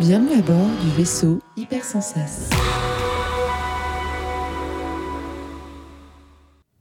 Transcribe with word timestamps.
Bienvenue 0.00 0.38
à 0.38 0.42
bord 0.42 0.68
du 0.82 0.90
vaisseau 0.96 1.40
Hypersensas. 1.56 2.50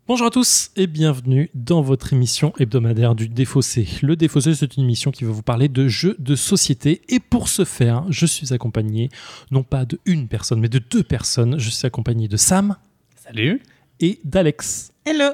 Bonjour 0.08 0.28
à 0.28 0.30
tous 0.30 0.72
et 0.76 0.88
bienvenue 0.88 1.50
dans 1.54 1.82
votre 1.82 2.14
émission 2.14 2.54
hebdomadaire 2.58 3.14
du 3.16 3.28
Défaussé. 3.28 3.88
Le 4.02 4.16
Défaussé, 4.16 4.56
c'est 4.56 4.78
une 4.78 4.84
émission 4.84 5.12
qui 5.12 5.24
va 5.24 5.32
vous 5.32 5.44
parler 5.44 5.68
de 5.68 5.88
jeux 5.88 6.16
de 6.20 6.36
société 6.36 7.02
et 7.10 7.20
pour 7.20 7.50
ce 7.50 7.66
faire, 7.66 8.06
je 8.10 8.26
suis 8.26 8.54
accompagné 8.54 9.10
non 9.52 9.64
pas 9.64 9.86
de 9.86 10.00
une 10.06 10.28
personne 10.28 10.60
mais 10.60 10.70
de 10.70 10.80
deux 10.80 11.04
personnes. 11.04 11.60
Je 11.60 11.70
suis 11.70 11.86
accompagné 11.86 12.28
de 12.28 12.38
Sam. 12.38 12.78
Salut. 13.16 13.62
Et 14.00 14.20
d'Alex. 14.24 14.94
Hello. 15.06 15.34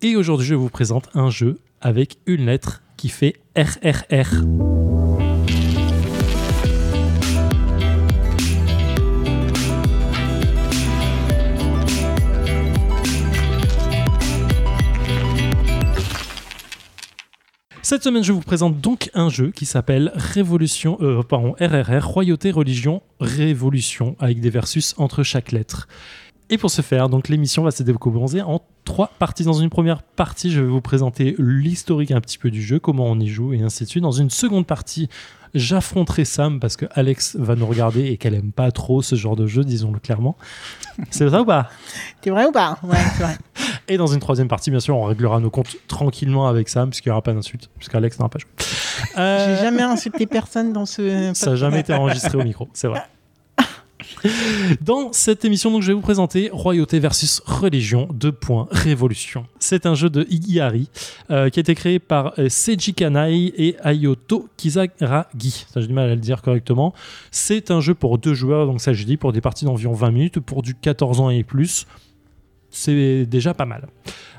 Et 0.00 0.16
aujourd'hui, 0.16 0.46
je 0.46 0.54
vous 0.54 0.70
présente 0.70 1.08
un 1.14 1.30
jeu 1.30 1.58
avec 1.80 2.18
une 2.26 2.46
lettre 2.46 2.82
qui 2.96 3.08
fait 3.08 3.34
RRR. 3.56 4.81
Cette 17.92 18.04
semaine, 18.04 18.24
je 18.24 18.32
vous 18.32 18.40
présente 18.40 18.80
donc 18.80 19.10
un 19.12 19.28
jeu 19.28 19.50
qui 19.50 19.66
s'appelle 19.66 20.12
Révolution, 20.14 20.96
euh, 21.02 21.22
pardon, 21.22 21.54
RRR, 21.60 22.02
Royauté, 22.02 22.50
Religion, 22.50 23.02
Révolution, 23.20 24.16
avec 24.18 24.40
des 24.40 24.48
versus 24.48 24.94
entre 24.96 25.22
chaque 25.22 25.52
lettre. 25.52 25.88
Et 26.48 26.56
pour 26.56 26.70
ce 26.70 26.80
faire, 26.80 27.10
donc 27.10 27.28
l'émission 27.28 27.64
va 27.64 27.70
se 27.70 27.82
décomposer 27.82 28.40
en 28.40 28.62
trois 28.86 29.10
parties. 29.18 29.44
Dans 29.44 29.52
une 29.52 29.68
première 29.68 30.02
partie, 30.02 30.50
je 30.50 30.62
vais 30.62 30.68
vous 30.68 30.80
présenter 30.80 31.34
l'historique 31.38 32.12
un 32.12 32.22
petit 32.22 32.38
peu 32.38 32.50
du 32.50 32.62
jeu, 32.62 32.78
comment 32.78 33.04
on 33.04 33.20
y 33.20 33.28
joue 33.28 33.52
et 33.52 33.60
ainsi 33.60 33.84
de 33.84 33.90
suite. 33.90 34.02
Dans 34.02 34.10
une 34.10 34.30
seconde 34.30 34.66
partie, 34.66 35.10
j'affronterai 35.52 36.24
Sam 36.24 36.60
parce 36.60 36.76
que 36.76 36.86
Alex 36.92 37.36
va 37.36 37.56
nous 37.56 37.66
regarder 37.66 38.06
et 38.06 38.16
qu'elle 38.16 38.34
aime 38.34 38.52
pas 38.52 38.70
trop 38.70 39.02
ce 39.02 39.16
genre 39.16 39.36
de 39.36 39.46
jeu, 39.46 39.64
disons-le 39.64 39.98
clairement. 39.98 40.38
C'est 41.10 41.26
vrai 41.26 41.40
ou 41.40 41.44
pas? 41.44 41.68
T'es 42.22 42.30
vrai 42.30 42.46
ou 42.46 42.52
pas? 42.52 42.78
Ouais, 42.84 42.96
c'est 43.18 43.22
vrai. 43.22 43.36
Et 43.92 43.98
dans 43.98 44.06
une 44.06 44.20
troisième 44.20 44.48
partie, 44.48 44.70
bien 44.70 44.80
sûr, 44.80 44.96
on 44.96 45.04
réglera 45.04 45.38
nos 45.38 45.50
comptes 45.50 45.76
tranquillement 45.86 46.48
avec 46.48 46.70
Sam, 46.70 46.88
puisqu'il 46.88 47.10
n'y 47.10 47.12
aura 47.12 47.20
pas 47.20 47.34
d'insultes, 47.34 47.68
puisqu'Alex 47.76 48.18
n'aura 48.18 48.30
pas 48.30 48.38
joué. 48.38 48.50
Euh, 49.18 49.56
J'ai 49.58 49.62
jamais 49.62 49.82
insulté 49.82 50.26
personne 50.26 50.72
dans 50.72 50.86
ce. 50.86 51.30
ça 51.34 51.50
n'a 51.50 51.56
jamais 51.56 51.80
été 51.80 51.92
enregistré 51.92 52.38
au 52.38 52.42
micro, 52.42 52.70
c'est 52.72 52.88
vrai. 52.88 53.02
Dans 54.80 55.12
cette 55.12 55.44
émission, 55.44 55.70
donc, 55.70 55.82
je 55.82 55.88
vais 55.88 55.92
vous 55.92 56.00
présenter 56.00 56.48
Royauté 56.50 57.00
versus 57.00 57.42
Religion, 57.44 58.08
deux 58.14 58.32
points, 58.32 58.66
Révolution. 58.70 59.44
C'est 59.58 59.84
un 59.84 59.94
jeu 59.94 60.08
de 60.08 60.26
Igihari 60.30 60.88
euh, 61.30 61.50
qui 61.50 61.58
a 61.58 61.60
été 61.60 61.74
créé 61.74 61.98
par 61.98 62.32
euh, 62.38 62.48
Seiji 62.48 62.94
Kanai 62.94 63.52
et 63.56 63.76
Ayoto 63.82 64.48
Kizaragi. 64.56 65.66
Ça, 65.70 65.82
j'ai 65.82 65.86
du 65.86 65.92
mal 65.92 66.08
à 66.08 66.14
le 66.14 66.20
dire 66.20 66.40
correctement. 66.40 66.94
C'est 67.30 67.70
un 67.70 67.80
jeu 67.80 67.94
pour 67.94 68.16
deux 68.16 68.32
joueurs, 68.34 68.66
donc 68.66 68.80
ça, 68.80 68.94
j'ai 68.94 69.04
dit, 69.04 69.18
pour 69.18 69.32
des 69.32 69.42
parties 69.42 69.66
d'environ 69.66 69.92
20 69.92 70.10
minutes, 70.12 70.40
pour 70.40 70.62
du 70.62 70.74
14 70.74 71.20
ans 71.20 71.28
et 71.28 71.44
plus. 71.44 71.86
C'est 72.72 73.26
déjà 73.26 73.54
pas 73.54 73.66
mal. 73.66 73.86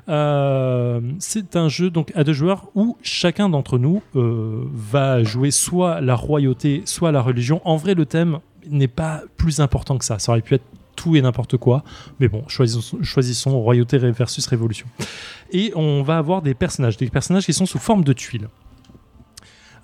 Euh, 0.10 1.00
c'est 1.20 1.56
un 1.56 1.70
jeu 1.70 1.90
donc 1.90 2.12
à 2.16 2.24
deux 2.24 2.34
joueurs 2.34 2.70
où 2.76 2.98
chacun 3.02 3.48
d'entre 3.48 3.78
nous 3.78 4.02
euh, 4.16 4.64
va 4.74 5.24
jouer 5.24 5.52
soit 5.52 6.02
la 6.02 6.16
royauté, 6.16 6.82
soit 6.86 7.12
la 7.12 7.22
religion. 7.22 7.62
En 7.64 7.78
vrai, 7.78 7.94
le 7.94 8.06
thème 8.06 8.40
n'est 8.70 8.88
pas 8.88 9.22
plus 9.38 9.60
important 9.60 9.98
que 9.98 10.06
ça. 10.06 10.20
Ça 10.20 10.32
aurait 10.32 10.42
pu 10.42 10.56
être 10.56 10.66
tout 10.96 11.16
et 11.16 11.22
n'importe 11.22 11.58
quoi. 11.58 11.84
Mais 12.20 12.28
bon, 12.28 12.44
choisissons, 12.48 13.60
royauté 13.60 13.98
versus 13.98 14.46
révolution. 14.48 14.88
Et 15.52 15.72
on 15.76 16.04
va 16.04 16.18
avoir 16.18 16.42
des 16.42 16.54
personnages, 16.54 16.98
des 16.98 17.10
personnages 17.10 17.46
qui 17.46 17.54
sont 17.54 17.66
sous 17.66 17.80
forme 17.80 18.04
de 18.04 18.14
tuiles. 18.14 18.50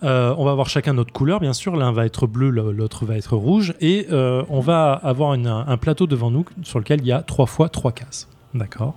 Euh, 0.02 0.34
on 0.38 0.46
va 0.46 0.52
avoir 0.52 0.70
chacun 0.70 0.94
notre 0.94 1.12
couleur, 1.12 1.40
bien 1.40 1.52
sûr. 1.52 1.76
L'un 1.76 1.92
va 1.92 2.06
être 2.06 2.26
bleu, 2.26 2.50
l'autre 2.50 3.06
va 3.06 3.18
être 3.18 3.36
rouge. 3.36 3.74
Et 3.82 4.08
on 4.12 4.60
va 4.60 4.94
avoir 4.94 5.32
un 5.32 5.78
plateau 5.78 6.08
devant 6.08 6.30
nous 6.30 6.46
sur 6.64 6.80
lequel 6.80 7.02
il 7.02 7.08
y 7.08 7.12
a 7.12 7.22
trois 7.22 7.48
fois 7.48 7.70
trois 7.70 7.92
cases. 7.92 8.28
D'accord 8.54 8.96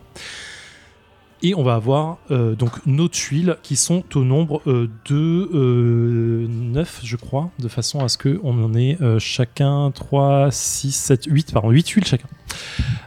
et 1.43 1.55
on 1.55 1.63
va 1.63 1.75
avoir 1.75 2.19
euh, 2.31 2.55
donc 2.55 2.87
nos 2.87 3.09
tuiles 3.09 3.57
qui 3.63 3.77
sont 3.77 4.05
au 4.15 4.25
nombre 4.25 4.63
euh, 4.67 4.89
de 5.07 5.51
euh, 5.53 6.47
9, 6.49 7.01
je 7.03 7.17
crois, 7.17 7.51
de 7.59 7.69
façon 7.69 8.05
à 8.05 8.09
ce 8.09 8.17
qu'on 8.17 8.65
en 8.65 8.75
ait 8.75 8.97
euh, 9.01 9.19
chacun 9.19 9.91
3, 9.91 10.51
6, 10.51 10.93
7, 10.93 11.25
8, 11.27 11.53
pardon, 11.53 11.71
8 11.71 11.83
tuiles 11.83 12.05
chacun. 12.05 12.29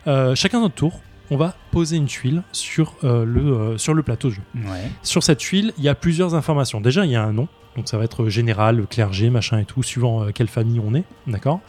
Euh, 0.08 0.36
chacun 0.36 0.60
notre 0.60 0.76
tour, 0.76 1.00
on 1.32 1.38
va 1.38 1.56
poser 1.72 1.98
une 1.98 2.08
tuile 2.08 2.44
sur, 2.52 2.96
le, 3.04 3.78
sur 3.78 3.94
le 3.94 4.04
plateau 4.04 4.30
de 4.30 4.34
jeu. 4.36 4.42
Ouais. 4.56 4.92
Sur 5.02 5.24
cette 5.24 5.40
tuile, 5.40 5.74
il 5.78 5.84
y 5.84 5.90
a 5.90 5.96
plusieurs 5.96 6.36
informations. 6.36 6.82
Déjà, 6.82 7.06
il 7.06 7.12
y 7.12 7.16
a 7.16 7.24
un 7.24 7.34
nom, 7.34 7.48
donc 7.76 7.88
ça 7.88 7.98
va 7.98 8.04
être 8.04 8.28
général, 8.30 8.86
clergé, 8.88 9.32
machin 9.32 9.58
et 9.58 9.66
tout, 9.66 9.82
suivant 9.82 10.28
quelle 10.34 10.50
famille 10.50 10.80
on 10.80 10.94
est, 10.94 11.04
d'accord? 11.26 11.62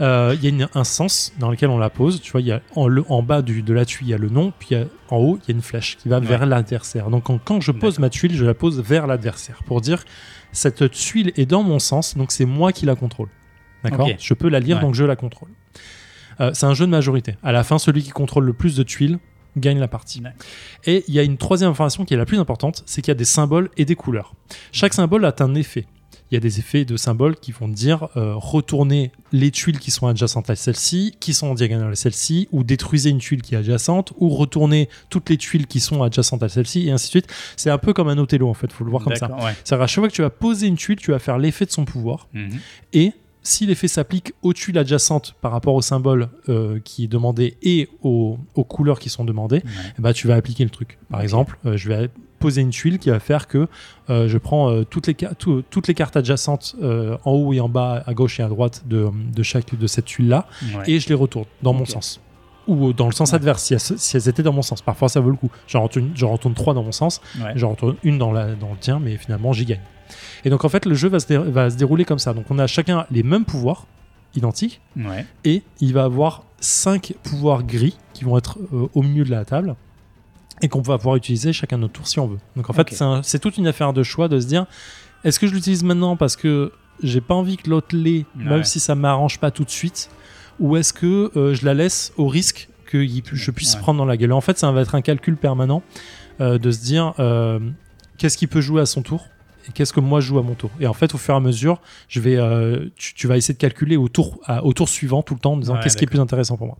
Il 0.00 0.38
y 0.42 0.46
a 0.46 0.48
une- 0.50 0.68
un 0.74 0.84
sens 0.84 1.32
dans 1.38 1.50
lequel 1.50 1.70
on 1.70 1.78
la 1.78 1.90
pose. 1.90 2.20
Tu 2.20 2.32
vois, 2.32 2.40
il 2.40 2.46
y 2.46 2.52
a 2.52 2.60
en, 2.74 2.86
le, 2.88 3.04
en 3.08 3.22
bas 3.22 3.42
du, 3.42 3.62
de 3.62 3.72
la 3.72 3.84
tuile, 3.84 4.08
il 4.08 4.10
y 4.10 4.14
a 4.14 4.18
le 4.18 4.28
nom, 4.28 4.52
puis 4.58 4.68
il 4.72 4.78
y 4.78 4.80
a- 4.82 4.86
en 5.10 5.16
haut, 5.16 5.38
il 5.42 5.48
y 5.50 5.52
a 5.52 5.54
une 5.56 5.62
flèche 5.62 5.96
qui 5.96 6.08
va 6.08 6.18
Ouais. 6.18 6.26
vers 6.26 6.44
l'adversaire. 6.46 7.08
Donc 7.10 7.24
quand, 7.24 7.38
quand 7.42 7.60
je 7.60 7.72
pose 7.72 7.98
ma 7.98 8.10
tuile, 8.10 8.34
je 8.34 8.44
la 8.44 8.54
pose 8.54 8.80
vers 8.80 9.06
l'adversaire 9.06 9.60
pour 9.66 9.80
dire 9.80 10.04
cette 10.52 10.90
tuile 10.90 11.32
est 11.36 11.46
dans 11.46 11.62
mon 11.62 11.78
sens, 11.78 12.16
donc 12.16 12.32
c'est 12.32 12.44
moi 12.46 12.72
qui 12.72 12.84
la 12.86 12.94
contrôle. 12.94 13.28
D'accord. 13.84 14.08
Je 14.18 14.34
peux 14.34 14.48
la 14.48 14.60
lire, 14.60 14.76
Ouais. 14.76 14.82
donc 14.82 14.94
je 14.94 15.04
la 15.04 15.16
contrôle. 15.16 15.50
Euh, 16.40 16.50
c'est 16.54 16.66
un 16.66 16.74
jeu 16.74 16.84
de 16.86 16.90
majorité. 16.90 17.36
À 17.42 17.52
la 17.52 17.62
fin, 17.64 17.78
celui 17.78 18.02
qui 18.02 18.10
contrôle 18.10 18.44
le 18.44 18.52
plus 18.52 18.76
de 18.76 18.82
tuiles 18.82 19.18
gagne 19.56 19.78
la 19.78 19.88
partie. 19.88 20.20
Ouais. 20.22 20.30
Et 20.84 21.04
il 21.08 21.14
y 21.14 21.18
a 21.18 21.22
une 21.22 21.38
troisième 21.38 21.70
information 21.70 22.04
qui 22.04 22.12
est 22.12 22.16
la 22.18 22.26
plus 22.26 22.38
importante, 22.38 22.82
c'est 22.84 23.00
qu'il 23.00 23.10
y 23.10 23.12
a 23.12 23.14
des 23.14 23.24
symboles 23.24 23.70
et 23.78 23.86
des 23.86 23.94
couleurs. 23.94 24.34
Chaque 24.72 24.92
symbole 24.92 25.24
a 25.24 25.34
un 25.40 25.54
effet. 25.54 25.86
Il 26.30 26.34
y 26.34 26.36
a 26.36 26.40
des 26.40 26.58
effets 26.58 26.84
de 26.84 26.96
symboles 26.96 27.36
qui 27.36 27.52
vont 27.52 27.68
dire 27.68 28.08
euh, 28.16 28.34
retourner 28.34 29.12
les 29.32 29.50
tuiles 29.52 29.78
qui 29.78 29.90
sont 29.90 30.06
adjacentes 30.08 30.50
à 30.50 30.56
celle-ci, 30.56 31.14
qui 31.20 31.32
sont 31.34 31.46
en 31.48 31.54
diagonale 31.54 31.92
à 31.92 31.94
celle-ci, 31.94 32.48
ou 32.50 32.64
détruisez 32.64 33.10
une 33.10 33.18
tuile 33.18 33.42
qui 33.42 33.54
est 33.54 33.58
adjacente, 33.58 34.12
ou 34.18 34.28
retourner 34.30 34.88
toutes 35.08 35.30
les 35.30 35.36
tuiles 35.36 35.66
qui 35.68 35.78
sont 35.80 36.02
adjacentes 36.02 36.42
à 36.42 36.48
celle-ci, 36.48 36.88
et 36.88 36.90
ainsi 36.90 37.06
de 37.06 37.10
suite. 37.10 37.26
C'est 37.56 37.70
un 37.70 37.78
peu 37.78 37.92
comme 37.92 38.08
un 38.08 38.18
Othello 38.18 38.48
en 38.48 38.54
fait, 38.54 38.72
faut 38.72 38.84
le 38.84 38.90
voir 38.90 39.04
comme 39.04 39.14
ça. 39.14 39.30
Ouais. 39.36 39.52
C'est-à-dire 39.64 39.84
à 39.84 39.86
chaque 39.86 40.00
fois 40.02 40.08
que 40.08 40.14
tu 40.14 40.22
vas 40.22 40.30
poser 40.30 40.66
une 40.66 40.76
tuile, 40.76 40.96
tu 40.98 41.12
vas 41.12 41.18
faire 41.20 41.38
l'effet 41.38 41.64
de 41.66 41.70
son 41.70 41.84
pouvoir, 41.84 42.28
Mhm. 42.32 42.58
et 42.92 43.12
si 43.42 43.64
l'effet 43.64 43.86
s'applique 43.86 44.32
aux 44.42 44.52
tuiles 44.52 44.76
adjacentes 44.78 45.36
par 45.40 45.52
rapport 45.52 45.74
au 45.76 45.80
symbole 45.82 46.30
euh, 46.48 46.80
qui 46.80 47.04
est 47.04 47.06
demandé 47.06 47.56
et 47.62 47.88
aux, 48.02 48.38
aux 48.56 48.64
couleurs 48.64 48.98
qui 48.98 49.08
sont 49.08 49.24
demandées, 49.24 49.58
Ouais. 49.64 49.92
ben, 50.00 50.12
tu 50.12 50.26
vas 50.26 50.34
appliquer 50.34 50.64
le 50.64 50.70
truc. 50.70 50.98
Par 51.08 51.20
exemple, 51.20 51.56
euh, 51.64 51.76
je 51.76 51.88
vais 51.88 52.10
poser 52.38 52.60
une 52.62 52.70
tuile 52.70 52.98
qui 52.98 53.10
va 53.10 53.18
faire 53.20 53.48
que 53.48 53.68
euh, 54.10 54.28
je 54.28 54.38
prends 54.38 54.70
euh, 54.70 54.84
toutes, 54.84 55.06
les 55.06 55.14
tout- 55.14 55.62
toutes 55.70 55.88
les 55.88 55.94
cartes 55.94 56.16
adjacentes 56.16 56.76
euh, 56.82 57.16
en 57.24 57.32
haut 57.32 57.52
et 57.52 57.60
en 57.60 57.68
bas, 57.68 58.02
à 58.06 58.14
gauche 58.14 58.38
et 58.40 58.42
à 58.42 58.48
droite 58.48 58.82
de, 58.86 59.08
de 59.34 59.42
chaque 59.42 59.74
de 59.78 59.86
cette 59.86 60.04
tuile-là, 60.06 60.46
Ouais. 60.76 60.84
et 60.90 61.00
je 61.00 61.08
les 61.08 61.14
retourne 61.14 61.46
dans 61.62 61.72
mon 61.72 61.84
sens. 61.84 62.20
Ou 62.68 62.92
dans 62.92 63.06
le 63.06 63.12
sens 63.12 63.30
Ouais. 63.30 63.36
adverse, 63.36 63.62
si 63.62 63.74
elles, 63.74 63.80
si 63.80 64.16
elles 64.16 64.28
étaient 64.28 64.42
dans 64.42 64.52
mon 64.52 64.62
sens. 64.62 64.82
Parfois, 64.82 65.08
ça 65.08 65.20
vaut 65.20 65.30
le 65.30 65.36
coup. 65.36 65.50
J'en 65.68 65.82
retourne, 65.84 66.10
j'en 66.16 66.32
retourne 66.32 66.54
trois 66.54 66.74
dans 66.74 66.82
mon 66.82 66.92
sens, 66.92 67.20
Ouais. 67.40 67.52
j'en 67.54 67.70
retourne 67.70 67.96
une 68.02 68.18
dans, 68.18 68.32
la, 68.32 68.54
dans 68.54 68.70
le 68.70 68.76
tien, 68.78 68.98
mais 68.98 69.16
finalement, 69.16 69.52
j'y 69.52 69.64
gagne. 69.66 69.80
Et 70.44 70.50
donc, 70.50 70.64
en 70.64 70.68
fait, 70.68 70.84
le 70.86 70.94
jeu 70.94 71.08
va 71.08 71.20
se, 71.20 71.32
va 71.32 71.70
se 71.70 71.76
dérouler 71.76 72.04
comme 72.04 72.18
ça. 72.18 72.32
Donc, 72.34 72.46
on 72.50 72.58
a 72.58 72.66
chacun 72.66 73.06
les 73.10 73.22
mêmes 73.22 73.44
pouvoirs, 73.44 73.86
identiques, 74.34 74.80
et 75.44 75.62
il 75.80 75.92
va 75.94 76.04
avoir 76.04 76.42
cinq 76.60 77.14
pouvoirs 77.22 77.62
gris 77.62 77.96
qui 78.12 78.24
vont 78.24 78.36
être 78.36 78.58
au 78.94 79.02
milieu 79.02 79.24
de 79.24 79.30
la 79.30 79.44
table 79.44 79.76
et 80.62 80.68
qu'on 80.68 80.80
va 80.80 80.96
pouvoir 80.98 81.16
utiliser 81.16 81.52
chacun 81.52 81.78
notre 81.78 81.92
tour 81.94 82.06
si 82.08 82.18
on 82.18 82.26
veut. 82.28 82.38
Donc 82.56 82.70
en 82.70 82.72
fait, 82.72 82.88
c'est 82.90 83.02
un- 83.04 83.20
toute 83.40 83.56
une 83.58 83.66
affaire 83.66 83.92
de 83.92 84.02
choix 84.02 84.28
de 84.28 84.40
se 84.40 84.46
dire 84.46 84.66
est-ce 85.24 85.38
que 85.40 85.46
je 85.46 85.52
l'utilise 85.54 85.82
maintenant 85.82 86.16
parce 86.16 86.36
que 86.36 86.72
j'ai 87.02 87.20
pas 87.20 87.34
envie 87.34 87.56
que 87.58 87.68
l'autre 87.68 87.94
l'ait, 87.94 88.24
même 88.36 88.64
si 88.64 88.80
ça 88.80 88.94
m'arrange 88.94 89.38
pas 89.38 89.50
tout 89.50 89.64
de 89.64 89.70
suite, 89.70 90.08
ou 90.60 90.76
est-ce 90.76 90.92
que 90.94 91.30
euh, 91.36 91.52
je 91.54 91.64
la 91.66 91.74
laisse 91.74 92.12
au 92.16 92.26
risque 92.28 92.68
que 92.86 93.04
je 93.06 93.50
puisse 93.50 93.74
Ouais. 93.74 93.80
prendre 93.80 93.98
dans 93.98 94.04
la 94.06 94.16
gueule? 94.16 94.32
En 94.32 94.40
fait, 94.40 94.56
ça 94.58 94.70
va 94.72 94.80
être 94.80 94.94
un 94.94 95.02
calcul 95.02 95.36
permanent 95.36 95.82
euh, 96.40 96.56
de 96.58 96.70
se 96.70 96.80
dire 96.82 97.12
euh, 97.18 97.58
qu'est-ce 98.16 98.38
qui 98.38 98.46
peut 98.46 98.60
jouer 98.62 98.80
à 98.80 98.86
son 98.86 99.02
tour? 99.02 99.26
Et 99.68 99.72
qu'est-ce 99.72 99.92
que 99.92 100.00
moi 100.00 100.20
je 100.20 100.26
joue 100.28 100.38
à 100.38 100.42
mon 100.42 100.54
tour. 100.54 100.70
Et 100.80 100.86
en 100.86 100.92
fait, 100.92 101.14
au 101.14 101.18
fur 101.18 101.34
et 101.34 101.36
à 101.36 101.40
mesure, 101.40 101.80
je 102.08 102.20
vais, 102.20 102.36
euh, 102.36 102.86
tu, 102.96 103.14
tu 103.14 103.26
vas 103.26 103.36
essayer 103.36 103.54
de 103.54 103.58
calculer 103.58 103.96
au 103.96 104.08
tour, 104.08 104.38
à- 104.44 104.64
au 104.64 104.72
tour 104.72 104.88
suivant 104.88 105.22
tout 105.22 105.34
le 105.34 105.40
temps 105.40 105.54
en 105.54 105.56
disant 105.56 105.74
Ouais, 105.74 105.80
qu'est-ce 105.82 105.96
qui 105.96 106.04
est 106.04 106.08
plus 106.08 106.20
intéressant 106.20 106.56
pour 106.56 106.66
moi. 106.66 106.78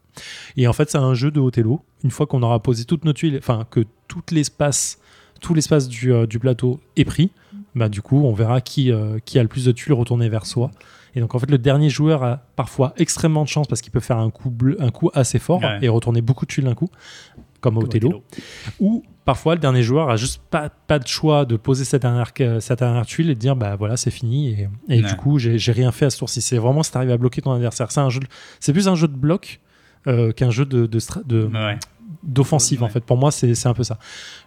Et 0.56 0.66
en 0.68 0.72
fait, 0.72 0.90
c'est 0.90 0.98
un 0.98 1.14
jeu 1.14 1.30
de 1.30 1.40
Othello. 1.40 1.82
Une 2.04 2.10
fois 2.10 2.26
qu'on 2.26 2.42
aura 2.42 2.60
posé 2.60 2.84
toutes 2.84 3.04
nos 3.04 3.12
tuiles, 3.12 3.36
enfin 3.38 3.66
que 3.70 3.84
tout 4.08 4.22
l'espace, 4.30 4.98
tout 5.40 5.52
l'espace 5.54 5.88
du, 5.88 6.12
euh, 6.12 6.26
du 6.26 6.38
plateau 6.38 6.80
est 6.96 7.04
pris, 7.04 7.30
bah 7.74 7.88
du 7.88 8.00
coup, 8.02 8.24
on 8.24 8.32
verra 8.32 8.60
qui, 8.60 8.90
euh, 8.92 9.18
qui 9.24 9.38
a 9.38 9.42
le 9.42 9.48
plus 9.48 9.64
de 9.64 9.72
tuiles 9.72 9.92
retournées 9.94 10.28
vers 10.28 10.46
soi. 10.46 10.70
Et 11.14 11.20
donc 11.20 11.34
en 11.34 11.38
fait, 11.38 11.50
le 11.50 11.58
dernier 11.58 11.88
joueur 11.90 12.22
a 12.22 12.42
parfois 12.56 12.92
extrêmement 12.98 13.42
de 13.42 13.48
chance 13.48 13.66
parce 13.66 13.80
qu'il 13.80 13.90
peut 13.90 14.00
faire 14.00 14.18
un 14.18 14.30
coup 14.30 14.50
bleu, 14.50 14.76
un 14.80 14.90
coup 14.90 15.10
assez 15.14 15.38
fort 15.38 15.60
Ouais. 15.62 15.78
et 15.82 15.88
retourner 15.88 16.20
beaucoup 16.20 16.44
de 16.44 16.50
tuiles 16.50 16.64
d'un 16.66 16.74
coup, 16.74 16.88
comme 17.60 17.76
à 17.78 17.80
Othello. 17.80 18.22
Ou 18.80 19.02
parfois 19.24 19.54
le 19.54 19.60
dernier 19.60 19.82
joueur 19.82 20.08
a 20.10 20.16
juste 20.16 20.40
pas, 20.50 20.68
pas 20.68 20.98
de 20.98 21.06
choix 21.06 21.44
de 21.44 21.56
poser 21.56 21.84
cette 21.84 22.02
dernière, 22.02 22.32
cette 22.60 22.78
dernière 22.78 23.06
tuile 23.06 23.30
et 23.30 23.34
de 23.34 23.40
dire 23.40 23.56
bah 23.56 23.74
voilà 23.76 23.96
c'est 23.96 24.10
fini 24.12 24.48
et, 24.50 24.68
et 24.88 25.02
du 25.02 25.14
coup 25.16 25.38
j'ai 25.38 25.72
rien 25.72 25.92
fait 25.92 26.06
à 26.06 26.10
ce 26.10 26.18
tour-ci. 26.18 26.40
C'est 26.40 26.58
vraiment 26.58 26.82
si 26.82 26.92
t'arrives 26.92 27.10
à 27.10 27.16
bloquer 27.16 27.42
ton 27.42 27.52
adversaire. 27.52 27.88
C'est 28.60 28.72
plus 28.72 28.88
un 28.88 28.94
jeu 28.94 29.08
de 29.08 29.16
bloc 29.16 29.60
euh, 30.06 30.32
qu'un 30.32 30.50
jeu 30.50 30.64
de, 30.64 30.86
de, 30.86 30.98
stra- 31.00 31.26
de, 31.26 31.46
Ouais. 31.52 31.76
d'offensive 32.22 32.82
en 32.84 32.88
fait. 32.88 33.00
Pour 33.00 33.16
moi, 33.16 33.32
c'est 33.32 33.66
un 33.66 33.74
peu 33.74 33.82
ça. 33.82 33.98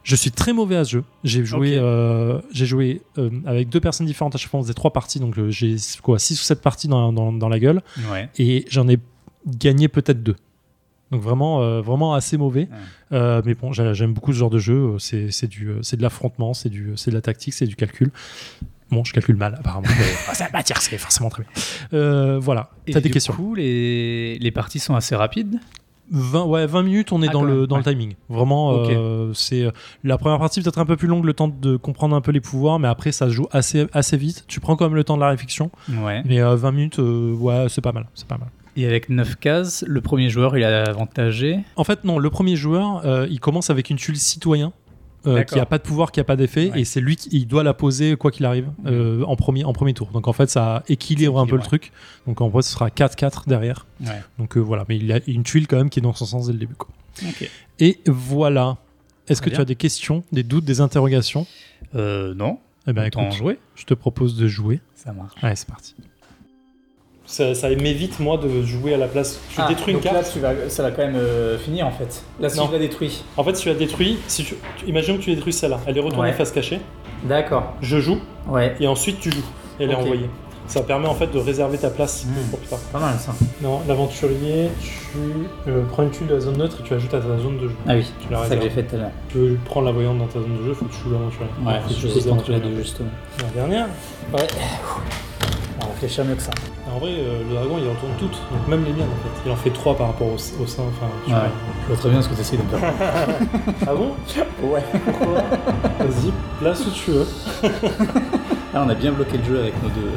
Je 0.03 0.15
suis 0.15 0.31
très 0.31 0.53
mauvais 0.53 0.77
à 0.77 0.85
ce 0.85 0.91
jeu. 0.91 1.03
J'ai 1.25 1.43
joué, 1.43 1.77
euh, 1.77 2.39
j'ai 2.53 2.65
joué 2.65 3.01
euh, 3.17 3.29
avec 3.45 3.67
deux 3.67 3.81
personnes 3.81 4.05
différentes 4.07 4.35
à 4.35 4.37
chaque 4.37 4.49
fois. 4.49 4.59
On 4.61 4.63
faisait 4.63 4.73
trois 4.73 4.93
parties, 4.93 5.19
donc 5.19 5.37
euh, 5.37 5.49
j'ai 5.49 5.75
quoi, 6.01 6.17
six 6.19 6.39
ou 6.39 6.43
sept 6.43 6.61
parties 6.61 6.87
dans, 6.87 7.11
dans, 7.11 7.33
dans 7.33 7.49
la 7.49 7.59
gueule, 7.59 7.81
Ouais. 8.11 8.29
et 8.37 8.65
j'en 8.69 8.87
ai 8.87 8.99
gagné 9.45 9.89
peut-être 9.89 10.23
deux. 10.23 10.35
Donc 11.11 11.21
vraiment, 11.21 11.61
euh, 11.61 11.81
vraiment 11.81 12.13
assez 12.13 12.37
mauvais. 12.37 12.69
Ouais. 12.71 13.17
Euh, 13.17 13.41
mais 13.45 13.55
bon, 13.55 13.71
j'a- 13.71 13.93
j'aime 13.93 14.13
beaucoup 14.13 14.31
ce 14.33 14.37
genre 14.37 14.49
de 14.51 14.59
jeu. 14.59 14.95
C'est 14.99 15.47
du, 15.47 15.69
euh, 15.69 15.79
c'est 15.81 15.97
de 15.97 16.01
l'affrontement, 16.03 16.53
c'est 16.53 16.69
du, 16.69 16.91
c'est 16.95 17.09
de 17.11 17.15
la 17.15 17.21
tactique, 17.21 17.53
c'est 17.53 17.65
du 17.67 17.75
calcul. 17.75 18.11
Bon, 18.91 19.03
je 19.03 19.13
calcule 19.13 19.35
mal 19.35 19.55
apparemment. 19.59 19.87
mais, 19.99 20.05
ah, 20.27 20.33
la 20.39 20.49
matière, 20.51 20.81
c'est 20.81 20.97
forcément 20.97 21.29
très 21.29 21.43
bien. 21.43 21.51
Euh, 21.93 22.39
voilà. 22.39 22.69
T'as 22.91 22.99
des 22.99 23.09
du 23.09 23.13
questions 23.13 23.33
coup, 23.33 23.55
les, 23.55 24.37
les 24.39 24.51
parties 24.51 24.79
sont 24.79 24.95
assez 24.95 25.15
rapides. 25.15 25.59
20, 26.11 26.45
ouais, 26.45 26.65
20 26.65 26.81
minutes, 26.81 27.11
on 27.11 27.21
est 27.21 27.27
Ah, 27.29 27.31
dans, 27.33 27.43
le, 27.43 27.67
dans 27.67 27.77
le 27.77 27.83
timing. 27.83 28.15
Vraiment, 28.29 28.73
euh, 28.87 29.31
c'est 29.35 29.67
la 30.03 30.17
première 30.17 30.39
partie 30.39 30.59
peut-être 30.59 30.79
un 30.79 30.85
peu 30.87 30.97
plus 30.97 31.07
longue, 31.07 31.23
le 31.23 31.33
temps 31.35 31.47
de 31.49 31.77
comprendre 31.77 32.15
un 32.15 32.21
peu 32.21 32.31
les 32.31 32.41
pouvoirs, 32.41 32.79
mais 32.79 32.87
après 32.87 33.11
ça 33.11 33.27
se 33.27 33.31
joue 33.33 33.45
assez, 33.51 33.85
assez 33.93 34.17
vite. 34.17 34.43
Tu 34.47 34.59
prends 34.59 34.75
quand 34.75 34.85
même 34.85 34.95
le 34.95 35.03
temps 35.03 35.17
de 35.17 35.21
la 35.21 35.29
réflexion, 35.29 35.69
Ouais. 36.03 36.23
mais 36.25 36.39
euh, 36.41 36.55
20 36.55 36.71
minutes, 36.71 36.97
euh, 36.97 37.35
ouais, 37.35 37.67
c'est 37.69 37.81
pas 37.81 37.91
mal, 37.91 38.07
c'est 38.15 38.27
pas 38.27 38.39
mal. 38.39 38.47
Et 38.81 38.85
avec 38.85 39.09
9 39.09 39.35
cases, 39.35 39.83
le 39.87 39.99
premier 40.01 40.29
joueur, 40.29 40.57
il 40.57 40.63
a 40.63 40.83
avantagé. 40.83 41.59
En 41.75 41.83
fait, 41.83 42.03
non, 42.05 42.17
le 42.17 42.29
premier 42.29 42.55
joueur, 42.55 43.05
euh, 43.05 43.27
il 43.29 43.39
commence 43.39 43.69
avec 43.69 43.89
une 43.89 43.97
tuile 43.97 44.17
citoyen. 44.17 44.71
euh, 45.27 45.43
qui 45.43 45.59
a 45.59 45.65
pas 45.65 45.77
de 45.77 45.83
pouvoir, 45.83 46.13
qui 46.13 46.21
a 46.21 46.23
pas 46.23 46.37
d'effet, 46.37 46.71
Ouais. 46.71 46.79
et 46.79 46.85
c'est 46.85 47.01
lui 47.01 47.17
qui 47.17 47.27
il 47.33 47.45
doit 47.45 47.61
la 47.61 47.73
poser 47.73 48.15
quoi 48.15 48.31
qu'il 48.31 48.45
arrive 48.45 48.69
euh, 48.85 49.21
en 49.25 49.35
premier 49.35 49.65
en 49.65 49.73
premier 49.73 49.93
tour. 49.93 50.07
Donc 50.13 50.29
en 50.29 50.33
fait, 50.33 50.49
ça 50.49 50.81
équilibre 50.87 51.37
un 51.41 51.45
peu 51.45 51.57
le 51.57 51.61
truc. 51.61 51.91
Donc 52.25 52.39
en 52.39 52.47
vrai, 52.47 52.61
ce 52.61 52.71
sera 52.71 52.87
4-4 52.87 53.43
derrière. 53.49 53.85
Ouais. 53.99 54.21
Donc 54.37 54.55
euh, 54.55 54.61
voilà, 54.61 54.85
mais 54.87 54.95
il 54.95 55.11
a 55.11 55.19
une 55.27 55.43
tuile 55.43 55.67
quand 55.67 55.75
même 55.75 55.89
qui 55.89 55.99
est 55.99 56.01
dans 56.01 56.13
son 56.13 56.25
sens 56.25 56.47
dès 56.47 56.53
le 56.53 56.59
début. 56.59 56.75
quoi. 56.75 56.87
Et 57.79 57.99
voilà. 58.07 58.77
Est-ce 59.27 59.41
que 59.41 59.49
tu 59.49 59.59
as 59.59 59.65
des 59.65 59.75
questions, 59.75 60.23
des 60.31 60.43
doutes, 60.43 60.63
des 60.63 60.79
interrogations? 60.79 61.45
Euh, 61.95 62.33
non. 62.33 62.59
Eh 62.87 62.93
ben 62.93 63.03
écoute, 63.03 63.31
jouer. 63.33 63.59
je 63.75 63.83
te 63.83 63.93
propose 63.93 64.37
de 64.37 64.47
jouer. 64.47 64.79
Ça 64.95 65.11
marche. 65.11 65.33
Allez, 65.41 65.57
c'est 65.57 65.67
parti. 65.67 65.95
Ça, 67.31 67.53
ça 67.53 67.69
m'évite 67.69 68.19
moi 68.19 68.37
de 68.37 68.63
jouer 68.63 68.95
à 68.95 68.97
la 68.97 69.07
place. 69.07 69.39
Je 69.55 69.61
détruis 69.67 69.93
une 69.93 69.99
carte. 69.99 70.35
ça 70.69 70.81
va 70.83 70.89
quand 70.89 71.05
même 71.05 71.15
euh, 71.15 71.59
finir 71.59 71.85
en 71.85 71.91
fait. 71.91 72.23
Là, 72.39 72.49
si 72.49 72.57
Non. 72.57 72.65
je 72.67 72.71
la 72.73 72.79
détruis. 72.79 73.23
En 73.37 73.43
fait, 73.43 73.55
si 73.55 73.61
tu 73.63 73.69
la 73.69 73.75
détruis, 73.75 74.17
si 74.27 74.43
tu, 74.43 74.55
tu- 74.77 74.85
imagine 74.87 75.19
que 75.19 75.23
tu 75.23 75.35
détruis 75.35 75.53
celle-là, 75.53 75.79
elle 75.85 75.95
est 75.95 76.01
retournée 76.01 76.29
Ouais. 76.31 76.35
face 76.35 76.51
cachée. 76.51 76.79
D'accord. 77.23 77.73
Je 77.81 77.99
joue 77.99 78.17
Ouais. 78.47 78.75
et 78.79 78.87
ensuite 78.87 79.19
tu 79.19 79.29
joues. 79.31 79.43
Et 79.79 79.83
elle 79.83 79.91
est 79.91 79.95
envoyée. 79.95 80.27
Ça 80.65 80.81
permet 80.81 81.07
en 81.07 81.13
fait 81.13 81.27
de 81.31 81.37
réserver 81.37 81.77
ta 81.77 81.91
place 81.91 82.25
Mm. 82.25 82.49
pour 82.49 82.59
plus 82.59 82.67
tard. 82.67 82.79
Pas 82.91 82.99
mal 82.99 83.15
ça. 83.19 83.33
Non, 83.61 83.81
l'aventurier, 83.87 84.69
tu 84.81 85.17
euh, 85.69 85.83
prends 85.91 86.01
une 86.03 86.09
tuile 86.11 86.27
de 86.29 86.33
la 86.33 86.39
zone 86.39 86.57
neutre 86.57 86.77
et 86.79 86.83
tu 86.87 86.93
ajoutes 86.95 87.13
à 87.13 87.19
ta 87.19 87.37
zone 87.37 87.57
de 87.57 87.67
jeu. 87.69 87.75
Ah 87.87 87.93
oui. 87.93 88.05
Tu 88.21 88.27
C'est 88.27 88.49
ça 88.49 88.55
que 88.55 88.61
j'ai 88.63 88.69
fait 88.71 88.83
tout 88.83 88.95
à 88.95 88.99
l'heure. 88.99 89.11
Tu 89.31 89.59
prendre 89.65 89.85
la 89.85 89.91
voyante 89.91 90.17
dans 90.17 90.25
ta 90.27 90.39
zone 90.39 90.57
de 90.61 90.65
jeu, 90.65 90.73
faut 90.73 90.85
que 90.85 90.93
tu 90.93 90.99
joues 91.03 91.11
l'aventurier. 91.11 91.49
Ouais, 91.63 91.73
Faut 91.87 91.89
que 91.93 91.99
tu 91.99 92.07
les 92.07 92.21
l'aventurier. 92.25 92.59
deux 92.59 92.75
justement. 92.77 93.09
La 93.39 93.49
dernière 93.49 93.85
Ouais. 94.33 94.47
On 95.81 95.85
va 95.85 95.91
réfléchir 95.93 96.25
mieux 96.25 96.35
que 96.35 96.41
ça. 96.41 96.51
En 96.95 96.99
vrai, 96.99 97.11
euh, 97.17 97.43
le 97.47 97.53
dragon 97.55 97.77
il 97.77 97.87
retourne 97.87 98.11
toutes, 98.17 98.31
donc 98.51 98.67
même 98.67 98.83
les 98.83 98.91
miennes 98.91 99.03
en 99.07 99.23
fait. 99.23 99.41
Il 99.45 99.51
en 99.51 99.55
fait 99.55 99.69
3 99.69 99.95
par 99.95 100.07
rapport 100.07 100.27
au, 100.27 100.33
au 100.33 100.67
sein. 100.67 100.83
Enfin, 100.83 101.07
tu 101.25 101.31
Ouais. 101.31 101.37
vois. 101.39 101.49
Je 101.83 101.87
vois 101.87 101.97
très 101.97 102.09
bien 102.09 102.21
ce 102.21 102.29
que 102.29 102.33
tu 102.35 102.41
essayes 102.41 102.57
de 102.59 102.63
me 102.63 102.69
faire. 102.69 102.93
Ah 103.87 103.93
bon? 103.95 104.11
Ouais. 104.67 104.83
Pourquoi? 105.05 105.41
Vas-y, 105.99 106.31
place 106.59 106.85
où 106.87 106.91
tu 106.91 107.11
veux. 107.11 107.27
Là, 108.73 108.83
on 108.85 108.89
a 108.89 108.95
bien 108.95 109.11
bloqué 109.11 109.37
le 109.37 109.43
jeu 109.43 109.59
avec 109.61 109.73
nos 109.83 109.89
deux. 109.89 110.11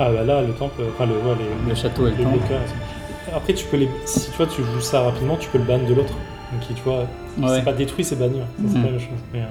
Ah 0.00 0.10
bah 0.12 0.22
là, 0.22 0.42
le 0.42 0.52
temple, 0.52 0.80
enfin 0.94 1.06
le, 1.06 1.14
ouais, 1.14 1.36
les, 1.64 1.68
Le 1.70 1.74
château 1.74 2.06
et 2.06 2.10
le 2.10 2.16
les 2.16 2.22
temple. 2.24 2.38
bloqueurs. 2.38 2.60
ils 2.64 3.30
sont- 3.30 3.36
Après, 3.36 3.52
tu 3.54 3.66
peux 3.66 3.76
les, 3.76 3.88
si 4.04 4.30
tu 4.30 4.36
vois, 4.36 4.46
tu 4.46 4.62
joues 4.62 4.80
ça 4.80 5.02
rapidement, 5.02 5.36
tu 5.36 5.48
peux 5.48 5.58
le 5.58 5.64
ban 5.64 5.78
de 5.78 5.92
l'autre. 5.94 6.12
Donc 6.52 6.62
tu 6.76 6.82
vois, 6.84 7.00
Ouais. 7.38 7.56
c'est 7.56 7.64
pas 7.64 7.72
détruit, 7.72 8.04
c'est 8.04 8.16
banni. 8.16 8.36
ouais. 8.38 8.40
Ça, 8.40 8.62
C'est 8.62 8.62
Mhm. 8.78 8.82
pas 8.82 8.86
la 8.86 8.90
même 8.92 9.00
chose. 9.00 9.18
mais, 9.32 9.40
euh. 9.40 9.46